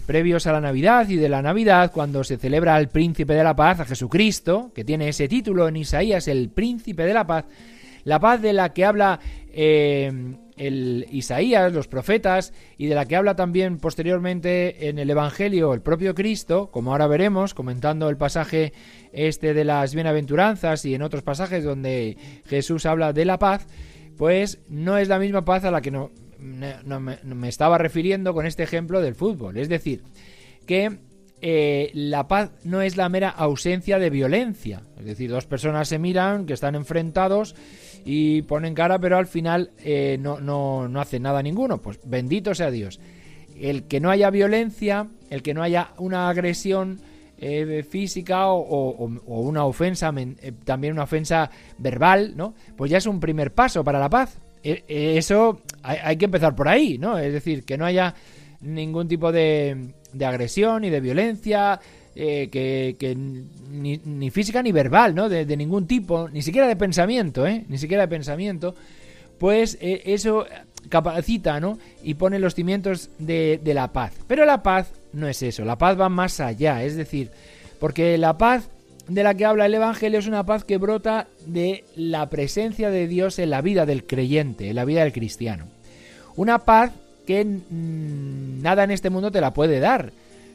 previos 0.06 0.48
a 0.48 0.54
la 0.54 0.62
Navidad 0.62 1.10
y 1.10 1.18
de 1.18 1.28
la 1.28 1.42
Navidad, 1.42 1.92
cuando 1.92 2.24
se 2.24 2.38
celebra 2.38 2.76
al 2.76 2.88
Príncipe 2.88 3.34
de 3.34 3.44
la 3.44 3.54
Paz, 3.54 3.82
a 3.82 3.86
Jesucristo, 3.86 4.72
que 4.74 4.86
tiene 4.86 5.10
ese 5.10 5.28
título 5.28 5.68
en 5.68 5.76
Isaías, 5.76 6.30
el 6.30 6.50
Príncipe 6.50 7.04
de 7.04 7.14
la 7.14 7.28
Paz, 7.28 7.44
la 8.06 8.22
paz 8.22 8.42
de 8.42 8.54
la 8.54 8.72
que 8.72 8.86
habla 8.86 9.20
eh, 9.52 10.38
el 10.56 11.06
Isaías, 11.12 11.74
los 11.74 11.90
profetas, 11.90 12.54
y 12.78 12.88
de 12.88 12.96
la 12.96 13.06
que 13.06 13.18
habla 13.18 13.36
también 13.36 13.78
posteriormente 13.78 14.88
en 14.88 15.00
el 15.00 15.10
Evangelio 15.10 15.74
el 15.74 15.82
propio 15.82 16.16
Cristo, 16.16 16.72
como 16.72 16.94
ahora 16.94 17.08
veremos, 17.08 17.54
comentando 17.54 18.08
el 18.08 18.16
pasaje 18.16 18.72
este 19.12 19.54
de 19.54 19.66
las 19.66 19.94
bienaventuranzas 19.94 20.86
y 20.86 20.96
en 20.96 21.02
otros 21.02 21.24
pasajes 21.24 21.66
donde 21.66 22.16
Jesús 22.46 22.86
habla 22.86 23.12
de 23.12 23.26
la 23.26 23.38
paz, 23.38 23.68
pues 24.20 24.60
no 24.68 24.98
es 24.98 25.08
la 25.08 25.18
misma 25.18 25.46
paz 25.46 25.64
a 25.64 25.72
la 25.72 25.80
que 25.82 25.92
no, 25.92 26.12
me, 26.40 27.48
estaba 27.48 27.78
refiriendo 27.78 28.34
con 28.34 28.46
este 28.46 28.64
ejemplo 28.64 29.00
del 29.00 29.16
fútbol. 29.16 29.56
Es 29.56 29.70
decir, 29.70 30.04
que 30.66 30.98
eh, 31.42 31.90
la 31.94 32.28
paz 32.28 32.52
no 32.66 32.82
es 32.82 32.98
la 32.98 33.08
mera 33.08 33.30
ausencia 33.30 33.98
de 33.98 34.10
violencia. 34.10 34.82
Es 35.00 35.06
decir, 35.06 35.30
dos 35.30 35.46
personas 35.46 35.88
se 35.88 36.00
miran, 36.00 36.46
que 36.46 36.52
están 36.52 36.76
enfrentados 36.76 37.56
y 38.04 38.42
ponen 38.42 38.74
cara, 38.74 39.00
pero 39.00 39.18
al 39.18 39.28
final 39.28 39.72
eh, 39.78 40.18
no, 40.20 40.42
no, 40.42 40.90
no 40.90 41.00
hacen 41.00 41.24
nada 41.24 41.42
ninguno. 41.42 41.82
Pues 41.82 42.02
bendito 42.04 42.54
sea 42.54 42.72
Dios. 42.72 43.00
El 43.58 43.84
que 43.84 44.02
no 44.02 44.12
haya 44.12 44.30
violencia, 44.32 45.08
el 45.30 45.42
que 45.42 45.54
no 45.54 45.64
haya 45.64 45.92
una 45.98 46.28
agresión, 46.28 47.00
eh, 47.42 47.86
física 47.90 48.50
o, 48.50 49.10
una 49.28 49.64
ofensa, 49.64 50.14
eh, 50.18 50.52
también 50.66 50.94
una 50.94 51.04
ofensa 51.04 51.50
verbal, 51.78 52.34
¿no? 52.36 52.54
Pues 52.76 52.92
ya 52.92 52.98
es 52.98 53.06
un 53.06 53.20
primer 53.20 53.54
paso 53.54 53.84
para 53.84 53.98
la 53.98 54.10
paz. 54.10 54.38
E, 54.62 54.84
e, 54.90 55.18
eso 55.18 55.62
hay, 55.82 56.18
que 56.18 56.26
empezar 56.26 56.54
por 56.54 56.68
ahí, 56.68 56.98
¿no? 56.98 57.18
Es 57.18 57.32
decir, 57.32 57.64
que 57.64 57.78
no 57.78 57.86
haya 57.86 58.14
ningún 58.60 59.08
tipo 59.08 59.32
de, 59.32 59.94
agresión 60.22 60.82
ni 60.82 60.90
de 60.90 61.00
violencia, 61.00 61.80
eh, 62.14 62.50
que, 62.52 63.16
ni, 63.16 64.30
física 64.32 64.62
ni 64.62 64.74
verbal, 64.74 65.16
¿no? 65.16 65.30
De, 65.30 65.46
ningún 65.56 65.88
tipo, 65.88 66.28
ni 66.28 66.42
siquiera 66.42 66.68
de 66.68 66.76
pensamiento, 66.76 67.48
¿eh? 67.48 67.64
Ni 67.70 67.78
siquiera 67.78 68.04
de 68.04 68.10
pensamiento. 68.10 68.76
Pues 69.38 69.78
eso 69.80 70.46
capacita, 70.90 71.62
¿no? 71.62 71.80
Y 72.04 72.16
pone 72.16 72.38
los 72.40 72.56
cimientos 72.56 73.10
de, 73.18 73.62
de 73.64 73.74
la 73.74 73.94
paz. 73.94 74.12
Pero 74.28 74.44
la 74.44 74.62
paz 74.62 74.92
no 75.14 75.28
es 75.28 75.42
eso, 75.44 75.66
la 75.66 75.78
paz 75.78 76.00
va 76.00 76.10
más 76.10 76.40
allá, 76.40 76.84
es 76.84 76.96
decir, 76.96 77.32
porque 77.80 78.18
la 78.18 78.38
paz 78.38 78.70
de 79.08 79.24
la 79.24 79.34
que 79.34 79.46
habla 79.46 79.66
el 79.66 79.74
Evangelio 79.74 80.20
es 80.20 80.28
una 80.28 80.46
paz 80.46 80.64
que 80.64 80.78
brota 80.78 81.28
de 81.46 81.84
la 81.96 82.30
presencia 82.30 82.92
de 82.92 83.08
Dios 83.08 83.40
en 83.40 83.50
la 83.50 83.62
vida 83.62 83.86
del 83.86 84.06
creyente, 84.06 84.70
en 84.70 84.76
la 84.76 84.86
vida 84.86 85.04
del 85.04 85.14
cristiano. 85.14 85.66
Una 86.36 86.60
paz 86.60 86.92
que 87.26 87.46
nada 87.46 88.84
en 88.84 88.92
este 88.92 89.10
mundo 89.10 89.32
te 89.32 89.42
la 89.42 89.54
puede 89.54 89.80
dar, 89.80 90.12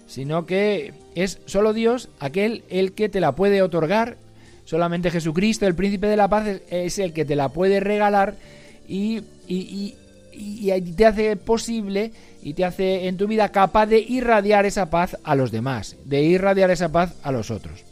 sino 0.07 0.47
que 0.47 0.93
es 1.15 1.41
solo 1.47 1.73
Dios 1.73 2.09
aquel 2.21 2.65
el 2.69 2.93
que 2.93 3.09
te 3.09 3.21
la 3.21 3.33
puede 3.33 3.63
otorgar, 3.63 4.17
solamente 4.65 5.11
Jesucristo, 5.11 5.67
el 5.67 5.75
príncipe 5.75 6.07
de 6.07 6.17
la 6.17 6.29
paz, 6.29 6.61
es 6.71 6.99
el 6.99 7.13
que 7.13 7.25
te 7.25 7.37
la 7.37 7.49
puede 7.51 7.81
regalar 7.81 8.35
y, 8.89 9.23
y 10.37 10.81
te 10.93 11.07
hace 11.07 11.37
posible 11.37 12.13
y 12.45 12.53
te 12.53 12.65
hace 12.65 13.09
en 13.09 13.17
tu 13.17 13.27
vida 13.27 13.49
capaz 13.49 13.87
de 13.87 13.99
irradiar 13.99 14.67
esa 14.67 14.91
paz 14.91 15.17
a 15.25 15.35
los 15.35 15.51
demás, 15.51 15.97
de 16.05 16.23
irradiar 16.23 16.71
esa 16.71 16.91
paz 16.91 17.15
a 17.23 17.33
los 17.33 17.51
otros. 17.51 17.85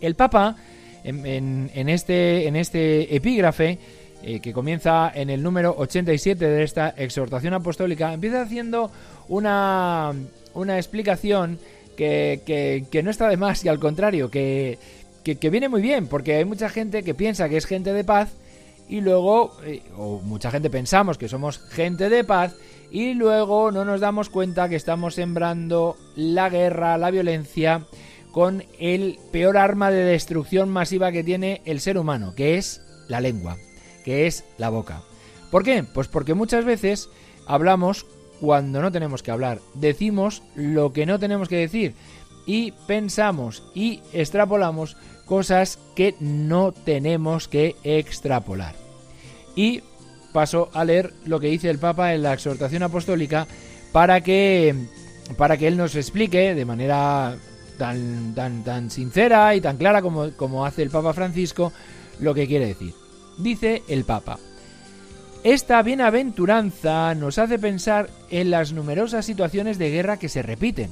El 0.00 0.14
Papa, 0.14 0.56
en, 1.04 1.88
este, 1.88 2.46
en 2.46 2.54
este 2.54 3.16
epígrafe, 3.16 3.78
eh, 4.22 4.40
que 4.40 4.52
comienza 4.52 5.10
en 5.14 5.30
el 5.30 5.42
número 5.42 5.74
87 5.78 6.44
de 6.44 6.62
esta 6.62 6.90
exhortación 6.90 7.54
apostólica, 7.54 8.12
empieza 8.12 8.42
haciendo 8.42 8.90
una, 9.28 10.12
una 10.52 10.76
explicación 10.76 11.58
que, 11.96 12.42
que, 12.90 13.02
no 13.02 13.10
está 13.10 13.28
de 13.28 13.38
más 13.38 13.64
y 13.64 13.68
al 13.68 13.78
contrario, 13.78 14.30
que, 14.30 14.78
que, 15.24 15.50
viene 15.50 15.70
muy 15.70 15.80
bien, 15.80 16.08
porque 16.08 16.34
hay 16.34 16.44
mucha 16.44 16.68
gente 16.68 17.02
que 17.02 17.14
piensa 17.14 17.48
que 17.48 17.56
es 17.56 17.64
gente 17.64 17.94
de 17.94 18.04
paz 18.04 18.34
y 18.88 19.00
luego, 19.00 19.56
eh, 19.64 19.82
o 19.96 20.20
mucha 20.20 20.50
gente 20.50 20.70
pensamos 20.70 21.18
que 21.18 21.28
somos 21.28 21.58
gente 21.58 22.08
de 22.08 22.24
paz 22.24 22.54
y 22.90 23.14
luego 23.14 23.72
no 23.72 23.84
nos 23.84 24.00
damos 24.00 24.30
cuenta 24.30 24.68
que 24.68 24.76
estamos 24.76 25.14
sembrando 25.14 25.96
la 26.14 26.48
guerra, 26.48 26.98
la 26.98 27.10
violencia 27.10 27.86
con 28.32 28.64
el 28.78 29.18
peor 29.32 29.56
arma 29.56 29.90
de 29.90 30.04
destrucción 30.04 30.68
masiva 30.68 31.10
que 31.10 31.24
tiene 31.24 31.62
el 31.64 31.80
ser 31.80 31.98
humano, 31.98 32.34
que 32.36 32.58
es 32.58 32.82
la 33.08 33.20
lengua, 33.20 33.56
que 34.04 34.26
es 34.26 34.44
la 34.58 34.68
boca. 34.68 35.02
¿Por 35.50 35.64
qué? 35.64 35.84
Pues 35.84 36.08
porque 36.08 36.34
muchas 36.34 36.64
veces 36.64 37.08
hablamos 37.46 38.06
cuando 38.40 38.82
no 38.82 38.92
tenemos 38.92 39.22
que 39.22 39.30
hablar, 39.30 39.60
decimos 39.74 40.42
lo 40.54 40.92
que 40.92 41.06
no 41.06 41.18
tenemos 41.18 41.48
que 41.48 41.56
decir 41.56 41.94
y 42.46 42.72
pensamos 42.86 43.62
y 43.74 44.02
extrapolamos 44.12 44.96
cosas 45.26 45.78
que 45.94 46.14
no 46.20 46.72
tenemos 46.72 47.48
que 47.48 47.76
extrapolar. 47.84 48.74
Y 49.54 49.82
paso 50.32 50.70
a 50.72 50.84
leer 50.84 51.12
lo 51.26 51.40
que 51.40 51.48
dice 51.48 51.68
el 51.68 51.78
Papa 51.78 52.14
en 52.14 52.22
la 52.22 52.32
exhortación 52.32 52.82
apostólica 52.82 53.46
para 53.92 54.20
que, 54.22 54.74
para 55.36 55.56
que 55.56 55.66
él 55.66 55.76
nos 55.76 55.94
explique 55.96 56.54
de 56.54 56.64
manera 56.64 57.36
tan, 57.78 58.34
tan, 58.34 58.64
tan 58.64 58.90
sincera 58.90 59.54
y 59.54 59.60
tan 59.60 59.76
clara 59.76 60.00
como, 60.00 60.30
como 60.32 60.64
hace 60.64 60.82
el 60.82 60.90
Papa 60.90 61.12
Francisco 61.12 61.72
lo 62.20 62.34
que 62.34 62.46
quiere 62.46 62.66
decir. 62.66 62.94
Dice 63.38 63.82
el 63.88 64.04
Papa, 64.04 64.38
esta 65.42 65.82
bienaventuranza 65.82 67.14
nos 67.14 67.38
hace 67.38 67.58
pensar 67.58 68.10
en 68.30 68.50
las 68.50 68.72
numerosas 68.72 69.24
situaciones 69.24 69.78
de 69.78 69.90
guerra 69.90 70.18
que 70.18 70.28
se 70.28 70.42
repiten. 70.42 70.90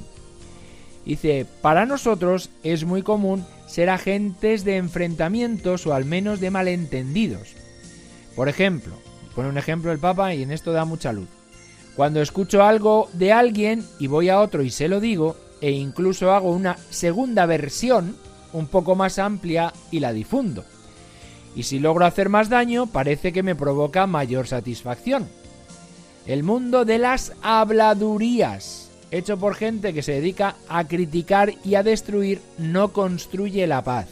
Dice, 1.05 1.45
para 1.61 1.85
nosotros 1.85 2.49
es 2.63 2.83
muy 2.83 3.03
común 3.03 3.45
ser 3.75 3.89
agentes 3.89 4.63
de 4.63 4.77
enfrentamientos 4.77 5.85
o 5.85 5.93
al 5.93 6.05
menos 6.05 6.39
de 6.39 6.49
malentendidos. 6.49 7.53
Por 8.35 8.49
ejemplo, 8.49 8.95
Pone 9.35 9.49
un 9.49 9.57
ejemplo 9.57 9.91
el 9.91 9.99
Papa 9.99 10.33
y 10.33 10.43
en 10.43 10.51
esto 10.51 10.71
da 10.71 10.85
mucha 10.85 11.11
luz. 11.11 11.27
Cuando 11.95 12.21
escucho 12.21 12.63
algo 12.63 13.09
de 13.13 13.33
alguien 13.33 13.85
y 13.99 14.07
voy 14.07 14.29
a 14.29 14.39
otro 14.39 14.63
y 14.63 14.69
se 14.69 14.87
lo 14.87 15.01
digo, 15.01 15.35
e 15.61 15.71
incluso 15.71 16.31
hago 16.31 16.51
una 16.51 16.77
segunda 16.89 17.45
versión 17.45 18.15
un 18.53 18.67
poco 18.67 18.95
más 18.95 19.19
amplia 19.19 19.73
y 19.91 19.99
la 19.99 20.13
difundo. 20.13 20.63
Y 21.55 21.63
si 21.63 21.79
logro 21.79 22.05
hacer 22.05 22.29
más 22.29 22.49
daño, 22.49 22.87
parece 22.87 23.33
que 23.33 23.43
me 23.43 23.55
provoca 23.55 24.07
mayor 24.07 24.47
satisfacción. 24.47 25.27
El 26.25 26.43
mundo 26.43 26.85
de 26.85 26.97
las 26.97 27.33
habladurías, 27.41 28.84
hecho 29.11 29.37
por 29.37 29.55
gente 29.55 29.93
que 29.93 30.03
se 30.03 30.13
dedica 30.13 30.55
a 30.67 30.87
criticar 30.87 31.53
y 31.63 31.75
a 31.75 31.83
destruir, 31.83 32.41
no 32.57 32.93
construye 32.93 33.67
la 33.67 33.83
paz. 33.83 34.07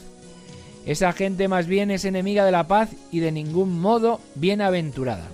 Esa 0.86 1.14
gente 1.14 1.48
más 1.48 1.68
bien 1.68 1.92
es 1.92 2.06
enemiga 2.06 2.46
de 2.46 2.52
la 2.52 2.68
paz 2.68 2.90
y 3.12 3.20
de 3.20 3.32
ningún 3.32 3.80
modo 3.80 4.20
bienaventurada. 4.36 5.28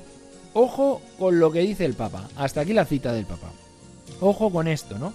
Ojo 0.53 1.01
con 1.17 1.39
lo 1.39 1.51
que 1.51 1.61
dice 1.61 1.85
el 1.85 1.93
Papa. 1.93 2.27
Hasta 2.35 2.61
aquí 2.61 2.73
la 2.73 2.85
cita 2.85 3.13
del 3.13 3.25
Papa. 3.25 3.51
Ojo 4.21 4.51
con 4.51 4.67
esto, 4.67 4.99
¿no? 4.99 5.13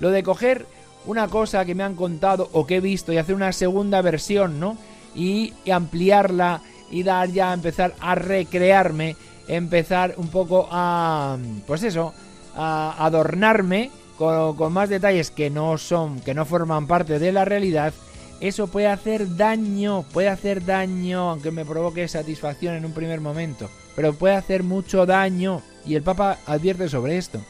Lo 0.00 0.10
de 0.10 0.22
coger 0.22 0.66
una 1.06 1.28
cosa 1.28 1.64
que 1.64 1.74
me 1.74 1.82
han 1.82 1.94
contado 1.94 2.48
o 2.52 2.66
que 2.66 2.76
he 2.76 2.80
visto 2.80 3.12
y 3.12 3.18
hacer 3.18 3.34
una 3.34 3.52
segunda 3.52 4.02
versión, 4.02 4.60
¿no? 4.60 4.76
Y, 5.14 5.52
ampliarla 5.70 6.60
y 6.90 7.02
dar 7.02 7.30
ya, 7.30 7.52
empezar 7.52 7.94
a 8.00 8.14
recrearme, 8.14 9.16
empezar 9.48 10.14
un 10.16 10.28
poco 10.28 10.68
a, 10.70 11.38
pues 11.66 11.82
eso, 11.82 12.14
adornarme 12.56 13.90
con, 14.18 14.56
con 14.56 14.72
más 14.72 14.88
detalles 14.88 15.30
que 15.30 15.50
no 15.50 15.78
son, 15.78 16.20
que 16.20 16.34
no 16.34 16.44
forman 16.44 16.86
parte 16.86 17.18
de 17.18 17.32
la 17.32 17.44
realidad 17.44 17.92
eso 18.40 18.66
puede 18.66 18.88
hacer 18.88 19.36
daño, 19.36 20.04
puede 20.12 20.28
hacer 20.28 20.64
daño, 20.64 21.30
aunque 21.30 21.50
me 21.50 21.64
provoque 21.64 22.06
satisfacción 22.08 22.74
en 22.74 22.84
un 22.84 22.92
primer 22.92 23.20
momento, 23.20 23.70
pero 23.96 24.12
puede 24.12 24.34
hacer 24.34 24.62
mucho 24.62 25.06
daño 25.06 25.62
y 25.86 25.94
el 25.94 26.02
Papa 26.02 26.38
advierte 26.46 26.88
sobre 26.88 27.16
esto. 27.16 27.40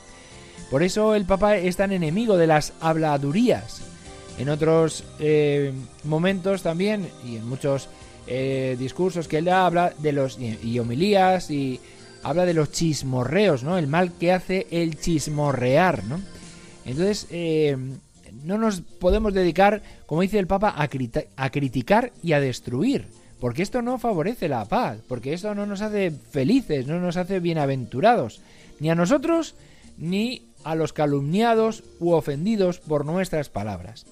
Por 0.70 0.82
eso 0.82 1.14
el 1.14 1.24
Papa 1.24 1.56
es 1.56 1.76
tan 1.76 1.90
enemigo 1.90 2.36
de 2.36 2.46
las 2.46 2.74
habladurías. 2.80 3.82
En 4.38 4.48
otros 4.48 5.04
eh, 5.18 5.72
momentos 6.04 6.62
también, 6.62 7.08
y 7.24 7.36
en 7.36 7.48
muchos 7.48 7.88
eh, 8.26 8.76
discursos 8.78 9.26
que 9.26 9.38
él 9.38 9.48
habla 9.48 9.94
de 9.98 10.12
los 10.12 10.38
y, 10.38 10.78
homilías 10.78 11.50
y 11.50 11.80
habla 12.24 12.46
de 12.46 12.54
los 12.54 12.72
chismorreos, 12.72 13.62
¿no? 13.62 13.78
El 13.78 13.86
mal 13.86 14.12
que 14.12 14.32
hace 14.32 14.66
el 14.70 14.98
chismorrear, 14.98 16.04
¿no? 16.04 16.20
Entonces, 16.84 17.26
eh, 17.30 17.76
no 18.42 18.58
nos 18.58 18.80
podemos 18.80 19.32
dedicar, 19.32 19.82
como 20.06 20.22
dice 20.22 20.38
el 20.38 20.46
Papa, 20.46 20.74
a, 20.76 20.88
a 21.36 21.50
criticar 21.50 22.12
y 22.22 22.32
a 22.32 22.40
destruir. 22.40 23.06
Porque 23.40 23.62
esto 23.62 23.82
no 23.82 23.98
favorece 23.98 24.48
la 24.48 24.64
paz, 24.64 24.98
porque 25.06 25.34
esto 25.34 25.54
no 25.54 25.66
nos 25.66 25.82
hace 25.82 26.10
felices, 26.10 26.86
no 26.86 26.98
nos 26.98 27.16
hace 27.16 27.40
bienaventurados, 27.40 28.40
ni 28.80 28.90
a 28.90 28.94
nosotros 28.94 29.54
ni 29.98 30.42
a 30.64 30.74
los 30.74 30.92
calumniados 30.92 31.84
u 32.00 32.12
ofendidos 32.12 32.78
por 32.78 33.04
nuestras 33.04 33.50
palabras. 33.50 34.06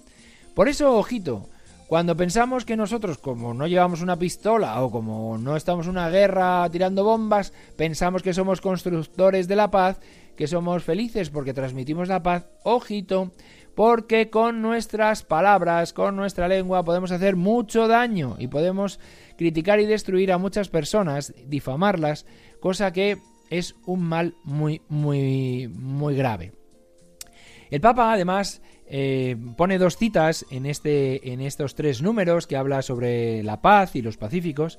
Por 0.54 0.69
eso, 0.69 0.97
ojito, 0.97 1.49
cuando 1.93 2.17
pensamos 2.17 2.65
que 2.65 2.75
nosotros, 2.75 3.19
como 3.19 3.53
no 3.53 3.67
llevamos 3.67 4.01
una 4.01 4.19
pistola 4.19 4.81
o 4.81 4.91
como 4.91 5.37
no 5.37 5.57
estamos 5.57 5.85
en 5.85 5.91
una 5.91 6.09
guerra 6.09 6.67
tirando 6.71 7.05
bombas, 7.05 7.53
pensamos 7.77 8.23
que 8.23 8.33
somos 8.33 8.63
constructores 8.63 9.47
de 9.47 9.57
la 9.57 9.71
paz, 9.71 10.01
que 10.35 10.47
somos 10.47 10.83
felices 10.85 11.29
porque 11.29 11.53
transmitimos 11.53 12.09
la 12.09 12.23
paz, 12.23 12.47
ojito, 12.63 13.33
porque 13.75 14.31
con 14.31 14.63
nuestras 14.63 15.23
palabras, 15.23 15.93
con 15.93 16.17
nuestra 16.17 16.49
lengua 16.49 16.83
podemos 16.83 17.11
hacer 17.11 17.37
mucho 17.37 17.87
daño 17.89 18.37
y 18.39 18.49
podemos 18.49 18.99
criticar 19.37 19.79
y 19.79 19.85
destruir 19.85 20.33
a 20.33 20.39
muchas 20.39 20.71
personas, 20.71 21.35
difamarlas, 21.47 22.25
cosa 22.59 22.95
que 22.95 23.19
es 23.51 23.75
un 23.85 24.01
mal 24.01 24.35
muy, 24.45 24.81
muy, 24.89 25.69
muy 25.69 26.17
grave. 26.17 26.55
El 27.71 27.83
Papa 27.83 28.15
además 28.15 28.63
eh, 28.95 29.39
pone 29.57 29.79
dos 29.79 29.97
citas 29.97 30.45
en, 30.51 30.67
este, 30.67 31.33
en 31.33 31.41
estos 31.41 31.75
tres 31.75 32.03
números 32.03 32.47
que 32.47 32.59
habla 32.59 32.83
sobre 32.83 33.43
la 33.43 33.63
paz 33.63 33.97
y 33.97 34.03
los 34.03 34.19
pacíficos 34.19 34.79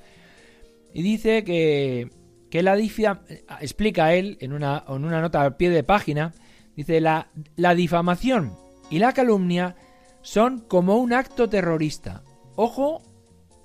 y 0.93 1.01
dice 1.01 1.43
que, 1.43 2.11
que 2.51 2.61
la 2.61 2.77
explica 2.77 4.13
él 4.13 4.37
en 4.39 4.53
una, 4.53 4.83
en 4.87 5.03
una 5.03 5.19
nota 5.19 5.41
al 5.41 5.55
pie 5.55 5.71
de 5.71 5.83
página, 5.83 6.31
dice 6.75 7.01
la, 7.01 7.31
la 7.55 7.73
difamación 7.73 8.53
y 8.91 8.99
la 8.99 9.13
calumnia 9.13 9.75
son 10.21 10.59
como 10.59 10.97
un 10.97 11.11
acto 11.11 11.49
terrorista. 11.49 12.23
Ojo, 12.55 13.01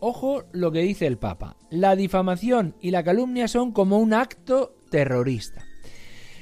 ojo 0.01 0.45
lo 0.53 0.73
que 0.73 0.81
dice 0.81 1.07
el 1.07 1.19
Papa. 1.19 1.59
La 1.69 1.95
difamación 1.95 2.75
y 2.81 2.91
la 2.91 3.05
calumnia 3.05 3.49
son 3.49 3.73
como 3.73 3.99
un 3.99 4.15
acto 4.15 4.77
terrorista. 4.91 5.63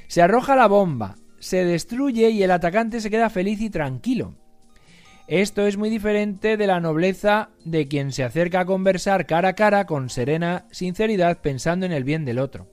Se 0.07 0.23
arroja 0.23 0.55
la 0.55 0.69
bomba, 0.69 1.17
se 1.47 1.65
destruye 1.65 2.31
y 2.31 2.43
el 2.43 2.51
atacante 2.51 3.01
se 3.01 3.09
queda 3.09 3.31
feliz 3.31 3.61
y 3.61 3.71
tranquilo. 3.71 4.35
Esto 5.29 5.65
es 5.65 5.77
muy 5.77 5.91
diferente 5.91 6.57
de 6.57 6.67
la 6.67 6.81
nobleza 6.81 7.51
de 7.65 7.87
quien 7.87 8.11
se 8.11 8.25
acerca 8.25 8.61
a 8.61 8.65
conversar 8.65 9.27
cara 9.27 9.51
a 9.51 9.53
cara 9.55 9.87
con 9.87 10.11
serena 10.11 10.67
sinceridad 10.73 11.41
pensando 11.43 11.87
en 11.87 11.93
el 11.93 12.03
bien 12.03 12.25
del 12.25 12.41
otro. 12.41 12.67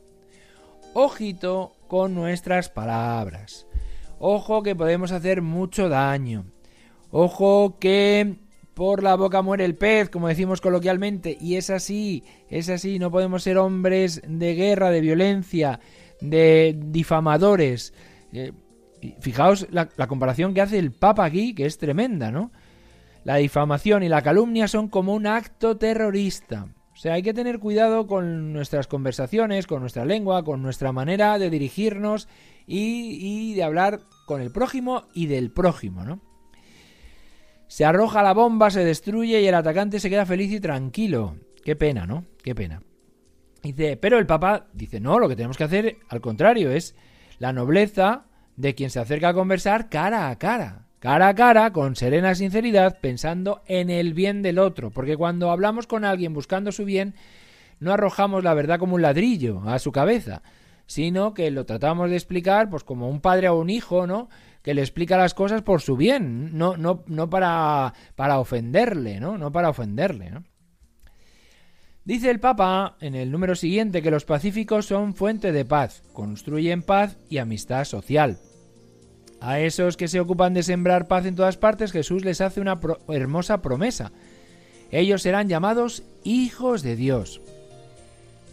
Ojito 0.95 1.75
con 1.87 2.15
nuestras 2.15 2.69
palabras. 2.69 3.67
Ojo 4.17 4.63
que 4.63 4.75
podemos 4.75 5.11
hacer 5.11 5.43
mucho 5.43 5.87
daño. 5.87 6.45
Ojo 7.11 7.77
que 7.79 8.37
por 8.73 9.03
la 9.03 9.13
boca 9.15 9.43
muere 9.43 9.65
el 9.65 9.75
pez, 9.75 10.09
como 10.09 10.29
decimos 10.29 10.61
coloquialmente, 10.61 11.37
y 11.39 11.57
es 11.57 11.69
así, 11.69 12.23
es 12.49 12.69
así, 12.69 12.97
no 12.97 13.11
podemos 13.11 13.43
ser 13.43 13.59
hombres 13.59 14.23
de 14.27 14.55
guerra, 14.55 14.89
de 14.89 15.01
violencia, 15.01 15.79
de 16.21 16.75
difamadores. 16.75 17.93
Eh, 18.35 18.51
fijaos 19.19 19.67
la, 19.71 19.87
comparación 20.07 20.53
que 20.53 20.61
hace 20.61 20.79
el 20.79 20.91
Papa 20.91 21.25
aquí, 21.25 21.53
que 21.53 21.65
es 21.65 21.77
tremenda, 21.77 22.31
¿no? 22.31 22.51
La 23.23 23.37
difamación 23.37 24.03
y 24.03 24.09
la 24.09 24.21
calumnia 24.21 24.67
son 24.67 24.89
como 24.89 25.13
un 25.13 25.27
acto 25.27 25.77
terrorista. 25.77 26.67
O 26.93 26.97
sea, 26.97 27.13
hay 27.13 27.23
que 27.23 27.33
tener 27.33 27.59
cuidado 27.59 28.05
con 28.05 28.53
nuestras 28.53 28.87
conversaciones, 28.87 29.65
con 29.65 29.81
nuestra 29.81 30.05
lengua, 30.05 30.43
con 30.43 30.61
nuestra 30.61 30.91
manera 30.91 31.39
de 31.39 31.49
dirigirnos 31.49 32.27
y, 32.67 33.17
y 33.21 33.53
de 33.55 33.63
hablar 33.63 34.01
con 34.25 34.41
el 34.41 34.51
prójimo 34.51 35.05
y 35.13 35.27
del 35.27 35.51
prójimo, 35.51 36.03
¿no? 36.03 36.19
Se 37.67 37.85
arroja 37.85 38.21
la 38.21 38.33
bomba, 38.33 38.69
se 38.69 38.85
destruye 38.85 39.41
y 39.41 39.47
el 39.47 39.55
atacante 39.55 39.99
se 39.99 40.09
queda 40.09 40.25
feliz 40.25 40.51
y 40.51 40.59
tranquilo. 40.59 41.37
Qué 41.63 41.75
pena, 41.75 42.05
¿no? 42.05 42.25
Qué 42.43 42.53
pena. 42.53 42.83
Dice, 43.63 43.97
pero 43.97 44.19
el 44.19 44.27
Papa 44.27 44.67
dice, 44.73 44.99
no, 44.99 45.17
lo 45.19 45.29
que 45.29 45.35
tenemos 45.35 45.57
que 45.57 45.63
hacer, 45.63 45.97
al 46.09 46.21
contrario, 46.21 46.71
es 46.71 46.95
la 47.39 47.53
nobleza 47.53 48.25
de 48.55 48.75
quien 48.75 48.89
se 48.89 48.99
acerca 48.99 49.29
a 49.29 49.33
conversar 49.33 49.89
cara 49.89 50.29
a 50.29 50.37
cara, 50.37 50.85
cara 50.99 51.29
a 51.29 51.35
cara, 51.35 51.73
con 51.73 51.95
serena 51.95 52.35
sinceridad, 52.35 52.99
pensando 52.99 53.61
en 53.67 53.89
el 53.89 54.13
bien 54.13 54.41
del 54.41 54.59
otro, 54.59 54.91
porque 54.91 55.17
cuando 55.17 55.51
hablamos 55.51 55.87
con 55.87 56.05
alguien 56.05 56.33
buscando 56.33 56.71
su 56.71 56.85
bien, 56.85 57.15
no 57.79 57.93
arrojamos 57.93 58.43
la 58.43 58.53
verdad 58.53 58.79
como 58.79 58.95
un 58.95 59.01
ladrillo 59.01 59.61
a 59.65 59.79
su 59.79 59.91
cabeza, 59.91 60.41
sino 60.85 61.33
que 61.33 61.51
lo 61.51 61.65
tratamos 61.65 62.09
de 62.09 62.15
explicar 62.15 62.69
pues 62.69 62.83
como 62.83 63.09
un 63.09 63.21
padre 63.21 63.49
o 63.49 63.59
un 63.59 63.69
hijo, 63.69 64.07
¿no? 64.07 64.29
que 64.63 64.73
le 64.73 64.81
explica 64.81 65.17
las 65.17 65.33
cosas 65.33 65.61
por 65.61 65.81
su 65.81 65.97
bien, 65.97 66.57
no, 66.57 66.77
no, 66.77 67.03
no 67.07 67.29
para, 67.29 67.93
para 68.15 68.39
ofenderle, 68.39 69.19
¿no? 69.19 69.37
No 69.37 69.51
para 69.51 69.69
ofenderle, 69.69 70.31
¿no? 70.31 70.43
Dice 72.05 72.29
el 72.29 72.41
Papa 72.41 72.97
en 72.99 73.15
el 73.15 73.31
número 73.31 73.55
siguiente 73.55 74.01
que 74.01 74.11
los 74.11 74.25
pacíficos 74.25 74.87
son 74.87 75.15
fuente 75.15 75.53
de 75.53 75.63
paz, 75.63 76.03
construyen 76.11 76.81
paz 76.81 77.15
y 77.29 77.37
amistad 77.37 77.85
social. 77.85 78.39
A 79.39 79.61
esos 79.61 79.95
que 79.95 80.09
se 80.09 80.19
ocupan 80.19 80.53
de 80.53 80.63
sembrar 80.63 81.07
paz 81.07 81.25
en 81.25 81.35
todas 81.35 81.55
partes, 81.55 81.93
Jesús 81.93 82.25
les 82.25 82.41
hace 82.41 82.59
una 82.59 82.77
hermosa 83.07 83.61
promesa. 83.61 84.11
Ellos 84.91 85.21
serán 85.21 85.47
llamados 85.47 86.03
hijos 86.25 86.83
de 86.83 86.97
Dios. 86.97 87.39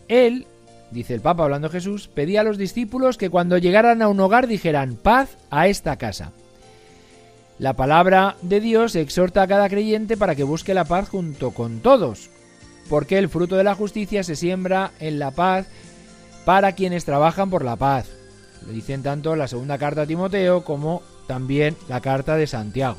Él, 0.07 0.47
dice 0.93 1.15
el 1.15 1.21
Papa 1.21 1.43
hablando 1.43 1.71
Jesús, 1.71 2.07
pedía 2.07 2.43
a 2.43 2.45
los 2.45 2.57
discípulos 2.57 3.19
que 3.19 3.31
cuando 3.31 3.59
llegaran 3.59 4.01
a 4.01 4.09
un 4.09 4.21
hogar 4.21 4.47
dijeran 4.47 4.95
paz 4.95 5.37
a 5.51 5.67
esta 5.67 5.97
casa. 5.97 6.31
La 7.59 7.75
palabra 7.75 8.37
de 8.43 8.61
Dios 8.61 8.95
exhorta 8.95 9.43
a 9.43 9.49
cada 9.49 9.69
creyente 9.69 10.17
para 10.17 10.37
que 10.37 10.45
busque 10.45 10.73
la 10.73 10.85
paz 10.85 11.09
junto 11.09 11.51
con 11.51 11.81
todos, 11.81 12.31
porque 12.91 13.19
el 13.19 13.29
fruto 13.29 13.57
de 13.57 13.65
la 13.65 13.77
justicia 13.77 14.25
se 14.25 14.35
siembra 14.35 14.91
en 14.99 15.21
la 15.21 15.31
paz 15.31 15.67
para 16.45 16.73
quienes 16.73 17.05
trabajan 17.05 17.49
por 17.49 17.65
la 17.65 17.77
paz. 17.77 18.09
Lo 18.67 18.73
dicen 18.73 19.05
tanto 19.05 19.37
la 19.37 19.47
segunda 19.47 19.79
carta 19.79 20.03
a 20.03 20.07
Timoteo 20.07 20.65
como 20.65 21.01
también 21.29 21.77
la 21.89 22.01
carta 22.01 22.37
de 22.37 22.49
Santiago. 22.49 22.99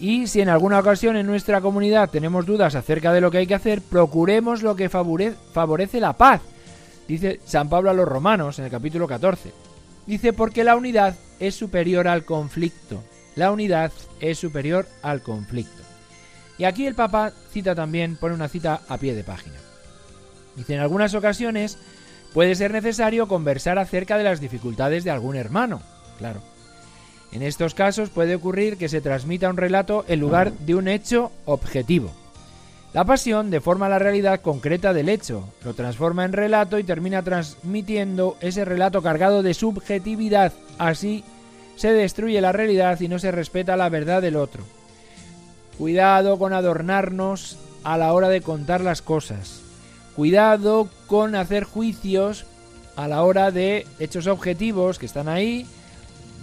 Y 0.00 0.26
si 0.26 0.40
en 0.40 0.48
alguna 0.48 0.80
ocasión 0.80 1.16
en 1.16 1.28
nuestra 1.28 1.60
comunidad 1.60 2.10
tenemos 2.10 2.44
dudas 2.44 2.74
acerca 2.74 3.12
de 3.12 3.20
lo 3.20 3.30
que 3.30 3.38
hay 3.38 3.46
que 3.46 3.54
hacer, 3.54 3.82
procuremos 3.82 4.64
lo 4.64 4.74
que 4.74 4.88
favorece 4.88 6.00
la 6.00 6.14
paz. 6.14 6.40
Dice 7.06 7.38
San 7.44 7.68
Pablo 7.68 7.90
a 7.90 7.94
los 7.94 8.08
romanos 8.08 8.58
en 8.58 8.64
el 8.64 8.70
capítulo 8.72 9.06
14. 9.06 9.52
Dice 10.08 10.32
porque 10.32 10.64
la 10.64 10.74
unidad 10.74 11.14
es 11.38 11.54
superior 11.54 12.08
al 12.08 12.24
conflicto. 12.24 13.00
La 13.36 13.52
unidad 13.52 13.92
es 14.20 14.38
superior 14.38 14.88
al 15.02 15.22
conflicto. 15.22 15.91
Y 16.62 16.64
aquí 16.64 16.86
el 16.86 16.94
Papa 16.94 17.32
cita 17.50 17.74
también, 17.74 18.14
pone 18.14 18.36
una 18.36 18.46
cita 18.46 18.82
a 18.88 18.96
pie 18.96 19.16
de 19.16 19.24
página. 19.24 19.56
Dice, 20.54 20.74
en 20.74 20.80
algunas 20.80 21.12
ocasiones 21.12 21.76
puede 22.32 22.54
ser 22.54 22.70
necesario 22.70 23.26
conversar 23.26 23.80
acerca 23.80 24.16
de 24.16 24.22
las 24.22 24.40
dificultades 24.40 25.02
de 25.02 25.10
algún 25.10 25.34
hermano, 25.34 25.82
claro. 26.18 26.40
En 27.32 27.42
estos 27.42 27.74
casos 27.74 28.10
puede 28.10 28.36
ocurrir 28.36 28.76
que 28.76 28.88
se 28.88 29.00
transmita 29.00 29.50
un 29.50 29.56
relato 29.56 30.04
en 30.06 30.20
lugar 30.20 30.52
de 30.52 30.76
un 30.76 30.86
hecho 30.86 31.32
objetivo. 31.46 32.12
La 32.92 33.04
pasión 33.04 33.50
deforma 33.50 33.88
la 33.88 33.98
realidad 33.98 34.40
concreta 34.40 34.92
del 34.92 35.08
hecho, 35.08 35.48
lo 35.64 35.74
transforma 35.74 36.24
en 36.24 36.32
relato 36.32 36.78
y 36.78 36.84
termina 36.84 37.24
transmitiendo 37.24 38.36
ese 38.40 38.64
relato 38.64 39.02
cargado 39.02 39.42
de 39.42 39.54
subjetividad. 39.54 40.52
Así 40.78 41.24
se 41.74 41.92
destruye 41.92 42.40
la 42.40 42.52
realidad 42.52 43.00
y 43.00 43.08
no 43.08 43.18
se 43.18 43.32
respeta 43.32 43.76
la 43.76 43.88
verdad 43.88 44.22
del 44.22 44.36
otro. 44.36 44.62
Cuidado 45.78 46.38
con 46.38 46.52
adornarnos 46.52 47.58
a 47.84 47.98
la 47.98 48.12
hora 48.12 48.28
de 48.28 48.40
contar 48.40 48.80
las 48.80 49.02
cosas. 49.02 49.62
Cuidado 50.14 50.88
con 51.06 51.34
hacer 51.34 51.64
juicios 51.64 52.46
a 52.96 53.08
la 53.08 53.22
hora 53.22 53.50
de 53.50 53.86
hechos 53.98 54.26
objetivos 54.26 54.98
que 54.98 55.06
están 55.06 55.28
ahí, 55.28 55.66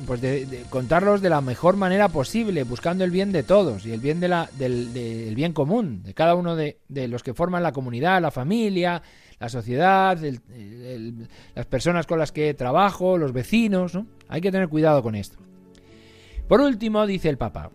pues 0.08 0.22
de, 0.22 0.64
contarlos 0.70 1.22
de 1.22 1.30
la 1.30 1.42
mejor 1.42 1.76
manera 1.76 2.10
posible, 2.10 2.64
buscando 2.64 3.04
el 3.04 3.12
bien 3.12 3.32
de 3.32 3.44
todos 3.44 3.86
y 3.86 3.92
el 3.92 4.00
bien 4.00 4.20
del, 4.20 5.36
bien 5.36 5.54
común, 5.54 6.04
de 6.04 6.14
cada 6.14 6.36
uno 6.36 6.56
de, 6.56 6.80
los 6.90 7.24
que 7.24 7.34
forman 7.34 7.64
la 7.64 7.72
comunidad, 7.72 8.22
la 8.22 8.32
familia, 8.32 9.02
la 9.40 9.50
sociedad, 9.50 10.18
las 11.56 11.66
personas 11.68 12.08
con 12.08 12.20
las 12.20 12.32
que 12.32 12.54
trabajo, 12.54 13.18
los 13.18 13.34
vecinos. 13.34 13.94
¿no? 13.94 14.08
Hay 14.28 14.42
que 14.42 14.52
tener 14.52 14.70
cuidado 14.70 15.04
con 15.04 15.16
esto. 15.16 15.38
Por 16.48 16.62
último, 16.62 17.06
dice 17.06 17.30
el 17.30 17.38
Papa, 17.38 17.70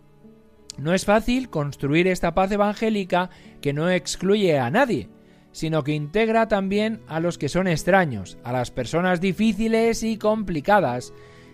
no 0.77 0.93
es 0.93 1.05
fácil 1.05 1.49
construir 1.49 2.07
esta 2.07 2.33
paz 2.33 2.51
evangélica 2.51 3.29
que 3.61 3.73
no 3.73 3.89
excluye 3.89 4.59
a 4.59 4.69
nadie, 4.69 5.09
sino 5.51 5.83
que 5.83 5.93
integra 5.93 6.47
también 6.47 7.01
a 7.07 7.19
los 7.19 7.37
que 7.37 7.49
son 7.49 7.67
extraños, 7.67 8.37
a 8.43 8.51
las 8.51 8.71
personas 8.71 9.21
difíciles 9.21 10.03
y 10.03 10.17
complicadas, 10.17 11.13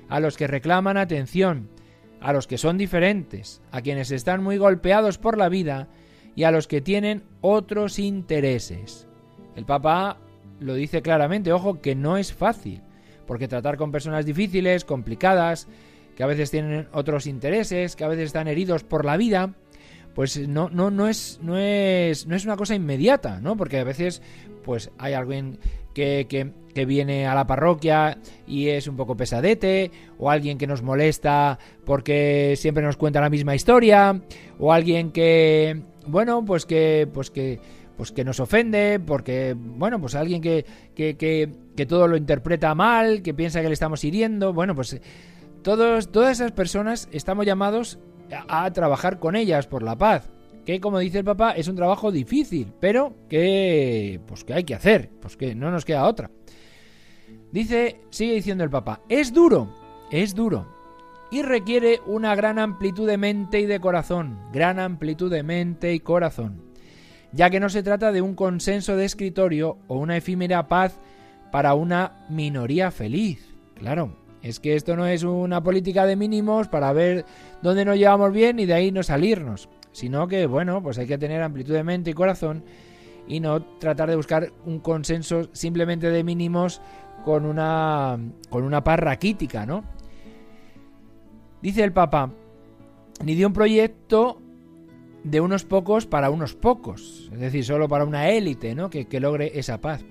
a 0.09 0.19
los 0.19 0.37
que 0.37 0.47
reclaman 0.47 0.97
atención, 0.97 1.69
a 2.19 2.33
los 2.33 2.47
que 2.47 2.57
son 2.57 2.77
diferentes, 2.77 3.61
a 3.71 3.81
quienes 3.81 4.11
están 4.11 4.43
muy 4.43 4.57
golpeados 4.57 5.17
por 5.17 5.37
la 5.37 5.49
vida 5.49 5.87
y 6.35 6.43
a 6.43 6.51
los 6.51 6.67
que 6.67 6.81
tienen 6.81 7.23
otros 7.41 7.99
intereses. 7.99 9.07
El 9.55 9.65
Papa 9.65 10.17
lo 10.59 10.75
dice 10.75 11.01
claramente, 11.01 11.51
ojo, 11.51 11.81
que 11.81 11.95
no 11.95 12.17
es 12.17 12.33
fácil, 12.33 12.81
porque 13.27 13.47
tratar 13.47 13.77
con 13.77 13.91
personas 13.91 14.25
difíciles, 14.25 14.85
complicadas, 14.85 15.67
que 16.15 16.23
a 16.23 16.27
veces 16.27 16.51
tienen 16.51 16.87
otros 16.93 17.27
intereses, 17.27 17.95
que 17.95 18.03
a 18.03 18.07
veces 18.07 18.25
están 18.25 18.47
heridos 18.47 18.83
por 18.83 19.05
la 19.05 19.17
vida, 19.17 19.53
pues 20.13 20.47
no, 20.47 20.69
no, 20.69 20.91
no, 20.91 21.07
es, 21.07 21.39
no, 21.41 21.57
es, 21.57 22.27
no 22.27 22.35
es 22.35 22.45
una 22.45 22.57
cosa 22.57 22.75
inmediata, 22.75 23.39
¿no? 23.39 23.55
Porque 23.55 23.79
a 23.79 23.83
veces 23.83 24.21
pues 24.63 24.91
hay 24.97 25.13
alguien 25.13 25.57
que, 25.93 26.27
que, 26.29 26.51
que, 26.73 26.85
viene 26.85 27.25
a 27.27 27.35
la 27.35 27.47
parroquia 27.47 28.17
y 28.47 28.69
es 28.69 28.87
un 28.87 28.95
poco 28.95 29.17
pesadete, 29.17 29.91
o 30.17 30.29
alguien 30.29 30.57
que 30.57 30.67
nos 30.67 30.81
molesta 30.81 31.57
porque 31.85 32.53
siempre 32.57 32.83
nos 32.83 32.97
cuenta 32.97 33.21
la 33.21 33.29
misma 33.29 33.55
historia, 33.55 34.21
o 34.59 34.71
alguien 34.71 35.11
que, 35.11 35.81
bueno, 36.05 36.45
pues 36.45 36.65
que, 36.65 37.07
pues 37.11 37.31
que, 37.31 37.59
pues 37.97 38.11
que 38.11 38.23
nos 38.23 38.39
ofende, 38.39 38.99
porque, 38.99 39.55
bueno, 39.57 39.99
pues 39.99 40.15
alguien 40.15 40.41
que, 40.41 40.65
que, 40.95 41.17
que, 41.17 41.49
que 41.75 41.85
todo 41.85 42.07
lo 42.07 42.17
interpreta 42.17 42.75
mal, 42.75 43.21
que 43.21 43.33
piensa 43.33 43.61
que 43.61 43.67
le 43.67 43.73
estamos 43.73 44.03
hiriendo, 44.03 44.53
bueno, 44.53 44.75
pues 44.75 44.99
todos, 45.63 46.11
todas 46.11 46.39
esas 46.39 46.51
personas 46.51 47.07
estamos 47.11 47.45
llamados 47.45 47.99
a, 48.47 48.71
trabajar 48.71 49.19
con 49.19 49.35
ellas 49.35 49.67
por 49.67 49.83
la 49.83 49.97
paz. 49.97 50.29
Que 50.65 50.79
como 50.79 50.99
dice 50.99 51.19
el 51.19 51.25
papá, 51.25 51.51
es 51.51 51.67
un 51.67 51.75
trabajo 51.75 52.11
difícil, 52.11 52.71
pero 52.79 53.15
que 53.27 54.19
pues 54.27 54.43
que 54.43 54.53
hay 54.53 54.63
que 54.63 54.75
hacer, 54.75 55.09
pues 55.19 55.35
que 55.35 55.55
no 55.55 55.71
nos 55.71 55.85
queda 55.85 56.05
otra. 56.07 56.29
Dice, 57.51 57.99
sigue 58.11 58.35
diciendo 58.35 58.63
el 58.63 58.69
papá, 58.69 59.01
es 59.09 59.33
duro, 59.33 59.73
es 60.11 60.35
duro 60.35 60.67
y 61.31 61.41
requiere 61.41 62.01
una 62.05 62.35
gran 62.35 62.59
amplitud 62.59 63.07
de 63.07 63.17
mente 63.17 63.61
y 63.61 63.65
de 63.65 63.79
corazón, 63.79 64.37
gran 64.51 64.79
amplitud 64.79 65.31
de 65.31 65.43
mente 65.43 65.93
y 65.93 65.99
corazón, 66.01 66.61
ya 67.31 67.49
que 67.49 67.59
no 67.59 67.69
se 67.69 67.83
trata 67.83 68.11
de 68.11 68.21
un 68.21 68.35
consenso 68.35 68.95
de 68.97 69.05
escritorio 69.05 69.77
o 69.87 69.97
una 69.97 70.17
efímera 70.17 70.67
paz 70.67 70.99
para 71.51 71.73
una 71.73 72.25
minoría 72.29 72.91
feliz. 72.91 73.47
Claro, 73.75 74.20
es 74.41 74.59
que 74.59 74.75
esto 74.75 74.95
no 74.95 75.07
es 75.07 75.23
una 75.23 75.61
política 75.61 76.05
de 76.05 76.15
mínimos 76.15 76.67
para 76.67 76.91
ver 76.93 77.25
dónde 77.61 77.85
nos 77.85 77.97
llevamos 77.97 78.31
bien 78.31 78.59
y 78.59 78.65
de 78.65 78.73
ahí 78.73 78.91
no 78.91 79.03
salirnos, 79.03 79.69
sino 79.91 80.27
que, 80.27 80.45
bueno, 80.45 80.81
pues 80.81 80.97
hay 80.97 81.07
que 81.07 81.17
tener 81.17 81.41
amplitud 81.41 81.73
de 81.73 81.83
mente 81.83 82.11
y 82.11 82.13
corazón 82.13 82.63
y 83.27 83.39
no 83.39 83.61
tratar 83.77 84.09
de 84.09 84.15
buscar 84.15 84.51
un 84.65 84.79
consenso 84.79 85.49
simplemente 85.53 86.09
de 86.09 86.23
mínimos 86.23 86.81
con 87.23 87.45
una, 87.45 88.19
con 88.49 88.63
una 88.63 88.83
¿no? 89.67 89.83
Dice 91.61 91.83
el 91.83 91.93
Papa, 91.93 92.31
ni 93.23 93.35
de 93.35 93.45
un 93.45 93.53
proyecto 93.53 94.41
de 95.23 95.39
unos 95.39 95.63
pocos 95.65 96.07
para 96.07 96.31
unos 96.31 96.55
pocos, 96.55 97.29
es 97.31 97.39
decir, 97.39 97.63
solo 97.63 97.87
para 97.87 98.05
una 98.05 98.29
élite, 98.29 98.73
¿no? 98.73 98.89
Que, 98.89 99.05
que 99.05 99.19
logre 99.19 99.59
esa 99.59 99.79
paz. 99.79 100.03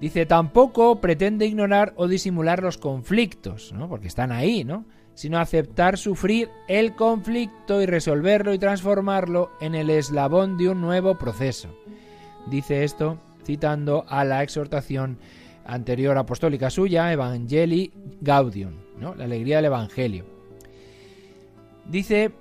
Dice, 0.00 0.24
tampoco 0.24 1.00
pretende 1.00 1.46
ignorar 1.46 1.92
o 1.96 2.08
disimular 2.08 2.62
los 2.62 2.78
conflictos, 2.78 3.72
¿no? 3.74 3.88
Porque 3.88 4.08
están 4.08 4.32
ahí, 4.32 4.64
¿no? 4.64 4.86
Sino 5.14 5.38
aceptar 5.38 5.98
sufrir 5.98 6.48
el 6.68 6.94
conflicto 6.94 7.82
y 7.82 7.86
resolverlo 7.86 8.54
y 8.54 8.58
transformarlo 8.58 9.50
en 9.60 9.74
el 9.74 9.90
eslabón 9.90 10.56
de 10.56 10.70
un 10.70 10.80
nuevo 10.80 11.18
proceso. 11.18 11.68
Dice 12.46 12.84
esto 12.84 13.18
citando 13.44 14.04
a 14.08 14.24
la 14.24 14.42
exhortación 14.42 15.18
anterior 15.66 16.16
apostólica 16.16 16.70
suya, 16.70 17.12
Evangelii 17.12 17.92
Gaudium, 18.20 18.72
¿no? 18.98 19.14
La 19.14 19.24
alegría 19.24 19.56
del 19.56 19.66
Evangelio. 19.66 20.24
Dice 21.86 22.32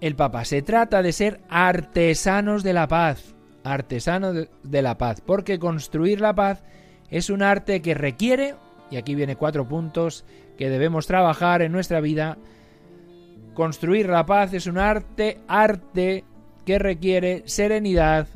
el 0.00 0.16
Papa, 0.16 0.44
se 0.44 0.60
trata 0.62 1.00
de 1.00 1.12
ser 1.12 1.40
artesanos 1.48 2.62
de 2.62 2.72
la 2.74 2.88
paz, 2.88 3.34
artesanos 3.64 4.48
de 4.62 4.82
la 4.82 4.98
paz, 4.98 5.22
porque 5.24 5.58
construir 5.58 6.20
la 6.20 6.34
paz 6.34 6.62
es 7.10 7.30
un 7.30 7.42
arte 7.42 7.82
que 7.82 7.94
requiere, 7.94 8.54
y 8.90 8.96
aquí 8.96 9.14
viene 9.14 9.36
cuatro 9.36 9.66
puntos 9.66 10.24
que 10.56 10.70
debemos 10.70 11.06
trabajar 11.06 11.62
en 11.62 11.72
nuestra 11.72 12.00
vida, 12.00 12.38
construir 13.54 14.08
la 14.08 14.26
paz 14.26 14.52
es 14.54 14.66
un 14.66 14.78
arte, 14.78 15.38
arte 15.48 16.24
que 16.64 16.78
requiere 16.78 17.42
serenidad, 17.46 18.28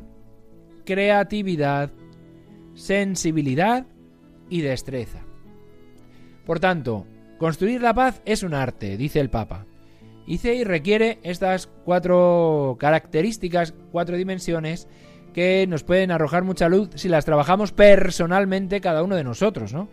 creatividad, 0.84 1.90
sensibilidad 2.74 3.86
y 4.48 4.62
destreza. 4.62 5.20
Por 6.46 6.60
tanto, 6.60 7.06
construir 7.38 7.80
la 7.80 7.94
paz 7.94 8.22
es 8.24 8.42
un 8.42 8.54
arte, 8.54 8.96
dice 8.96 9.20
el 9.20 9.30
Papa. 9.30 9.66
Dice 10.26 10.54
y 10.54 10.64
requiere 10.64 11.18
estas 11.22 11.66
cuatro 11.84 12.76
características, 12.78 13.74
cuatro 13.90 14.16
dimensiones 14.16 14.86
que 15.32 15.66
nos 15.66 15.84
pueden 15.84 16.10
arrojar 16.10 16.44
mucha 16.44 16.68
luz 16.68 16.90
si 16.94 17.08
las 17.08 17.24
trabajamos 17.24 17.72
personalmente 17.72 18.80
cada 18.80 19.02
uno 19.02 19.16
de 19.16 19.24
nosotros, 19.24 19.72
¿no? 19.72 19.88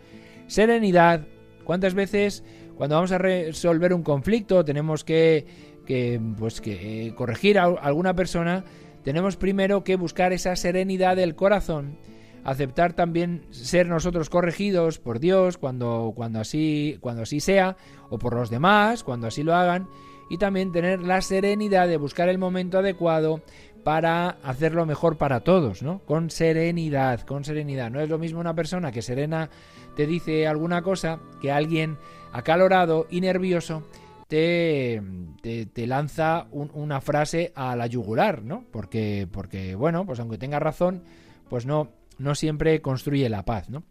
Serenidad. 0.46 1.26
¿Cuántas 1.64 1.94
veces 1.94 2.42
cuando 2.76 2.96
vamos 2.96 3.12
a 3.12 3.18
resolver 3.18 3.92
un 3.92 4.02
conflicto 4.02 4.64
tenemos 4.64 5.04
que, 5.04 5.46
que 5.86 6.20
pues 6.38 6.60
que 6.60 7.12
corregir 7.16 7.58
a 7.58 7.64
alguna 7.64 8.14
persona, 8.14 8.64
tenemos 9.02 9.36
primero 9.36 9.84
que 9.84 9.96
buscar 9.96 10.32
esa 10.32 10.54
serenidad 10.54 11.16
del 11.16 11.34
corazón, 11.34 11.98
aceptar 12.44 12.92
también 12.92 13.46
ser 13.50 13.88
nosotros 13.88 14.30
corregidos 14.30 14.98
por 14.98 15.18
Dios 15.18 15.58
cuando, 15.58 16.12
cuando, 16.14 16.40
así, 16.40 16.98
cuando 17.00 17.22
así 17.22 17.40
sea, 17.40 17.76
o 18.10 18.18
por 18.18 18.34
los 18.34 18.50
demás 18.50 19.02
cuando 19.02 19.26
así 19.26 19.42
lo 19.42 19.54
hagan, 19.54 19.88
y 20.30 20.38
también 20.38 20.72
tener 20.72 21.00
la 21.00 21.22
serenidad 21.22 21.88
de 21.88 21.96
buscar 21.96 22.28
el 22.28 22.38
momento 22.38 22.78
adecuado 22.78 23.42
para 23.84 24.30
hacerlo 24.42 24.86
mejor 24.86 25.16
para 25.16 25.40
todos, 25.40 25.82
¿no? 25.82 26.00
Con 26.00 26.30
serenidad, 26.30 27.20
con 27.20 27.44
serenidad. 27.44 27.90
No 27.90 28.00
es 28.00 28.08
lo 28.08 28.18
mismo 28.18 28.40
una 28.40 28.54
persona 28.54 28.92
que 28.92 29.02
serena 29.02 29.50
te 29.96 30.06
dice 30.06 30.46
alguna 30.46 30.82
cosa 30.82 31.20
que 31.40 31.50
alguien 31.50 31.96
acalorado 32.32 33.06
y 33.10 33.20
nervioso 33.20 33.84
te, 34.28 35.02
te, 35.42 35.86
lanza 35.86 36.46
una 36.50 37.00
frase 37.00 37.52
a 37.54 37.74
la 37.74 37.86
yugular, 37.86 38.42
¿no? 38.42 38.64
Porque, 38.70 39.26
porque, 39.32 39.74
bueno, 39.74 40.04
pues 40.04 40.20
aunque 40.20 40.36
tenga 40.36 40.58
razón, 40.58 41.02
pues 41.48 41.64
no, 41.64 41.88
no 42.18 42.34
siempre 42.34 42.82
construye 42.82 43.28
la 43.30 43.44
paz, 43.44 43.70
¿no? 43.70 43.84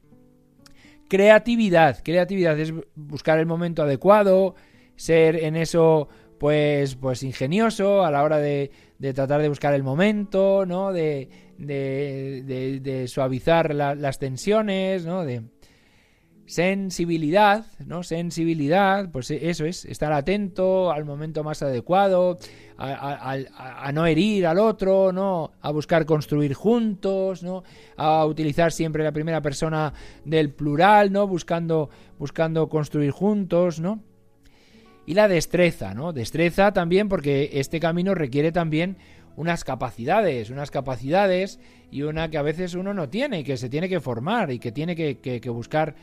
Creatividad, 1.09 2.03
creatividad 2.03 2.59
es 2.59 2.73
buscar 2.95 3.39
el 3.39 3.45
momento 3.47 3.81
adecuado, 3.81 4.55
ser 4.95 5.37
en 5.37 5.55
eso 5.55 6.07
pues, 6.37 6.95
pues 6.95 7.23
ingenioso 7.23 8.03
a 8.03 8.11
la 8.11 8.23
hora 8.23 8.37
de, 8.37 8.71
de 8.99 9.13
tratar 9.13 9.41
de 9.41 9.49
buscar 9.49 9.73
el 9.73 9.83
momento, 9.83 10.65
¿no? 10.65 10.91
De, 10.91 11.29
de, 11.57 12.79
de, 12.81 13.07
suavizar 13.07 13.73
las 13.73 14.19
tensiones, 14.19 15.05
¿no? 15.05 15.23
De 15.23 15.43
sensibilidad, 16.47 17.65
¿no? 17.85 18.03
Sensibilidad, 18.03 19.11
pues 19.11 19.29
eso 19.29 19.65
es, 19.65 19.85
estar 19.85 20.13
atento 20.13 20.91
al 20.91 21.03
momento 21.03 21.43
más 21.43 21.61
adecuado, 21.61 22.39
a, 22.77 23.37
a, 23.57 23.91
no 23.91 24.05
herir 24.05 24.47
al 24.47 24.57
otro, 24.57 25.11
¿no? 25.11 25.51
A 25.61 25.71
buscar 25.71 26.05
construir 26.05 26.53
juntos, 26.53 27.43
¿no? 27.43 27.63
A 27.97 28.25
utilizar 28.25 28.71
siempre 28.71 29.03
la 29.03 29.11
primera 29.11 29.41
persona 29.41 29.93
del 30.23 30.51
plural, 30.51 31.11
¿no? 31.11 31.27
Buscando, 31.27 31.89
buscando 32.17 32.69
construir 32.69 33.11
juntos, 33.11 33.79
¿no? 33.79 34.01
Y 35.07 35.13
la 35.13 35.29
destreza, 35.29 35.95
¿no? 35.95 36.11
Destreza 36.11 36.73
también 36.73 37.07
porque 37.07 37.49
este 37.53 37.79
camino 37.79 38.13
requiere 38.13 38.51
también 38.51 38.97
unas 39.37 39.63
capacidades, 39.63 40.49
unas 40.49 40.69
capacidades 40.69 41.59
y 41.89 42.01
una 42.01 42.29
que 42.29 42.37
a 42.37 42.41
veces 42.41 42.73
uno 42.73 42.93
no 42.93 43.07
tiene 43.07 43.39
y 43.39 43.43
que 43.45 43.55
se 43.55 43.69
tiene 43.69 43.87
que 43.87 44.01
formar 44.01 44.51
y 44.51 44.59
que 44.59 44.73
tiene 44.73 44.97
que, 44.97 45.19
que, 45.19 45.49
buscar 45.49 45.95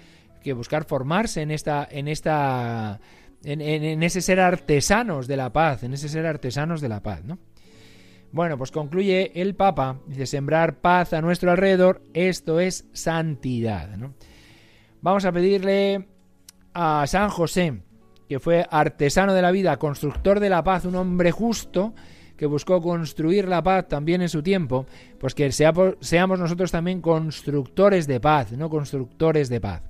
que 0.43 0.55
buscar 0.55 0.85
formarse 0.85 1.43
en 1.43 1.51
esta 1.51 1.87
en 1.91 2.09
esta 2.09 2.99
en, 3.45 3.61
en, 3.61 4.03
ese 4.03 4.23
ser 4.23 4.41
artesanos 4.41 5.27
de 5.27 5.37
la 5.37 5.53
paz, 5.53 5.83
en 5.83 5.93
ese 5.93 6.09
ser 6.09 6.25
artesanos 6.25 6.81
de 6.81 6.89
la 6.89 7.03
paz, 7.03 7.25
¿no? 7.25 7.39
Bueno, 8.33 8.57
pues 8.57 8.71
concluye 8.71 9.39
el 9.41 9.55
Papa, 9.55 10.01
dice 10.07 10.27
sembrar 10.27 10.81
paz 10.81 11.13
a 11.13 11.21
nuestro 11.21 11.51
alrededor, 11.51 12.03
esto 12.15 12.59
es 12.59 12.87
santidad, 12.93 13.97
¿no? 13.97 14.15
Vamos 15.03 15.27
a 15.27 15.33
pedirle 15.33 16.09
a 16.73 17.07
San 17.07 17.29
José 17.29 17.83
que 18.35 18.41
fue 18.41 18.67
artesano 18.69 19.33
de 19.33 19.43
la 19.43 19.53
vida, 19.53 19.77
constructor 19.77 20.41
de 20.41 20.49
la 20.49 20.65
paz, 20.65 20.87
un 20.87 20.97
hombre 20.97 21.31
justo 21.31 21.95
que 22.37 22.47
buscó 22.47 22.83
construir 22.83 23.47
la 23.47 23.63
paz 23.63 23.87
también 23.87 24.23
en 24.23 24.29
su 24.29 24.43
tiempo, 24.43 24.87
pues 25.21 25.37
que 25.37 25.53
seamos 25.53 26.41
nosotros 26.41 26.73
también 26.73 27.01
constructores 27.01 28.09
de 28.09 28.19
paz, 28.19 28.51
no 28.51 28.69
constructores 28.69 29.49
de 29.49 29.61
paz. 29.61 29.83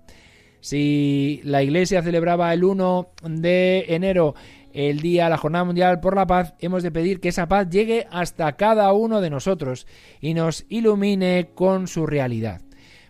Si 0.61 1.41
la 1.43 1.63
Iglesia 1.63 2.03
celebraba 2.03 2.53
el 2.53 2.65
1 2.65 3.09
de 3.31 3.87
enero 3.89 4.35
el 4.75 5.01
día, 5.01 5.31
la 5.31 5.39
Jornada 5.39 5.65
Mundial 5.65 6.01
por 6.01 6.15
la 6.15 6.27
Paz, 6.27 6.53
hemos 6.59 6.83
de 6.83 6.91
pedir 6.91 7.21
que 7.21 7.31
esa 7.31 7.49
paz 7.49 7.71
llegue 7.71 8.07
hasta 8.11 8.57
cada 8.57 8.93
uno 8.93 9.23
de 9.23 9.31
nosotros 9.31 9.87
y 10.21 10.35
nos 10.35 10.67
ilumine 10.69 11.49
con 11.55 11.89
su 11.89 12.05
realidad. 12.05 12.61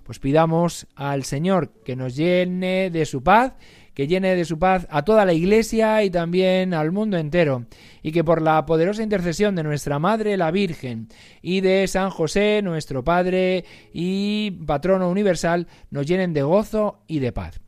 Pues 0.05 0.21
pidamos 0.21 0.87
al 0.95 1.25
Señor 1.25 1.73
que 1.85 1.97
nos 1.97 2.15
llene 2.15 2.91
de 2.91 3.05
su 3.05 3.25
paz 3.25 3.55
que 3.95 4.07
llene 4.07 4.35
de 4.37 4.45
su 4.45 4.59
paz 4.59 4.87
a 4.91 5.03
toda 5.03 5.25
la 5.25 5.33
Iglesia 5.33 6.03
y 6.03 6.11
también 6.11 6.75
al 6.75 6.93
mundo 6.93 7.17
entero, 7.17 7.65
y 8.03 8.13
que 8.13 8.25
por 8.25 8.43
la 8.43 8.67
poderosa 8.67 9.03
intercesión 9.03 9.55
de 9.55 9.63
nuestra 9.63 9.99
Madre 9.99 10.37
la 10.37 10.51
Virgen 10.51 11.09
y 11.41 11.61
de 11.61 11.87
San 11.89 12.11
José, 12.11 12.61
nuestro 12.63 13.05
Padre 13.05 13.65
y 13.93 14.51
Patrono 14.67 15.09
Universal, 15.09 15.67
nos 15.91 16.07
llenen 16.07 16.33
de 16.33 16.43
gozo 16.43 17.03
y 17.07 17.21
de 17.21 17.33
paz. 17.33 17.61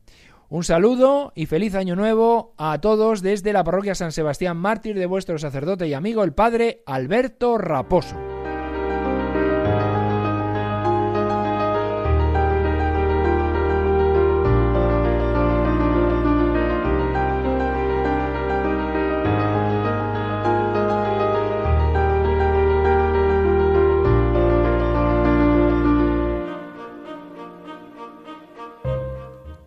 Un 0.48 0.62
saludo 0.62 1.32
y 1.34 1.46
feliz 1.46 1.74
año 1.74 1.96
nuevo 1.96 2.54
a 2.56 2.80
todos 2.80 3.20
desde 3.20 3.52
la 3.52 3.64
parroquia 3.64 3.96
San 3.96 4.12
Sebastián 4.12 4.56
Mártir 4.56 4.96
de 4.96 5.06
vuestro 5.06 5.38
sacerdote 5.38 5.88
y 5.88 5.94
amigo 5.94 6.22
el 6.22 6.34
Padre 6.34 6.82
Alberto 6.86 7.58
Raposo. 7.58 8.35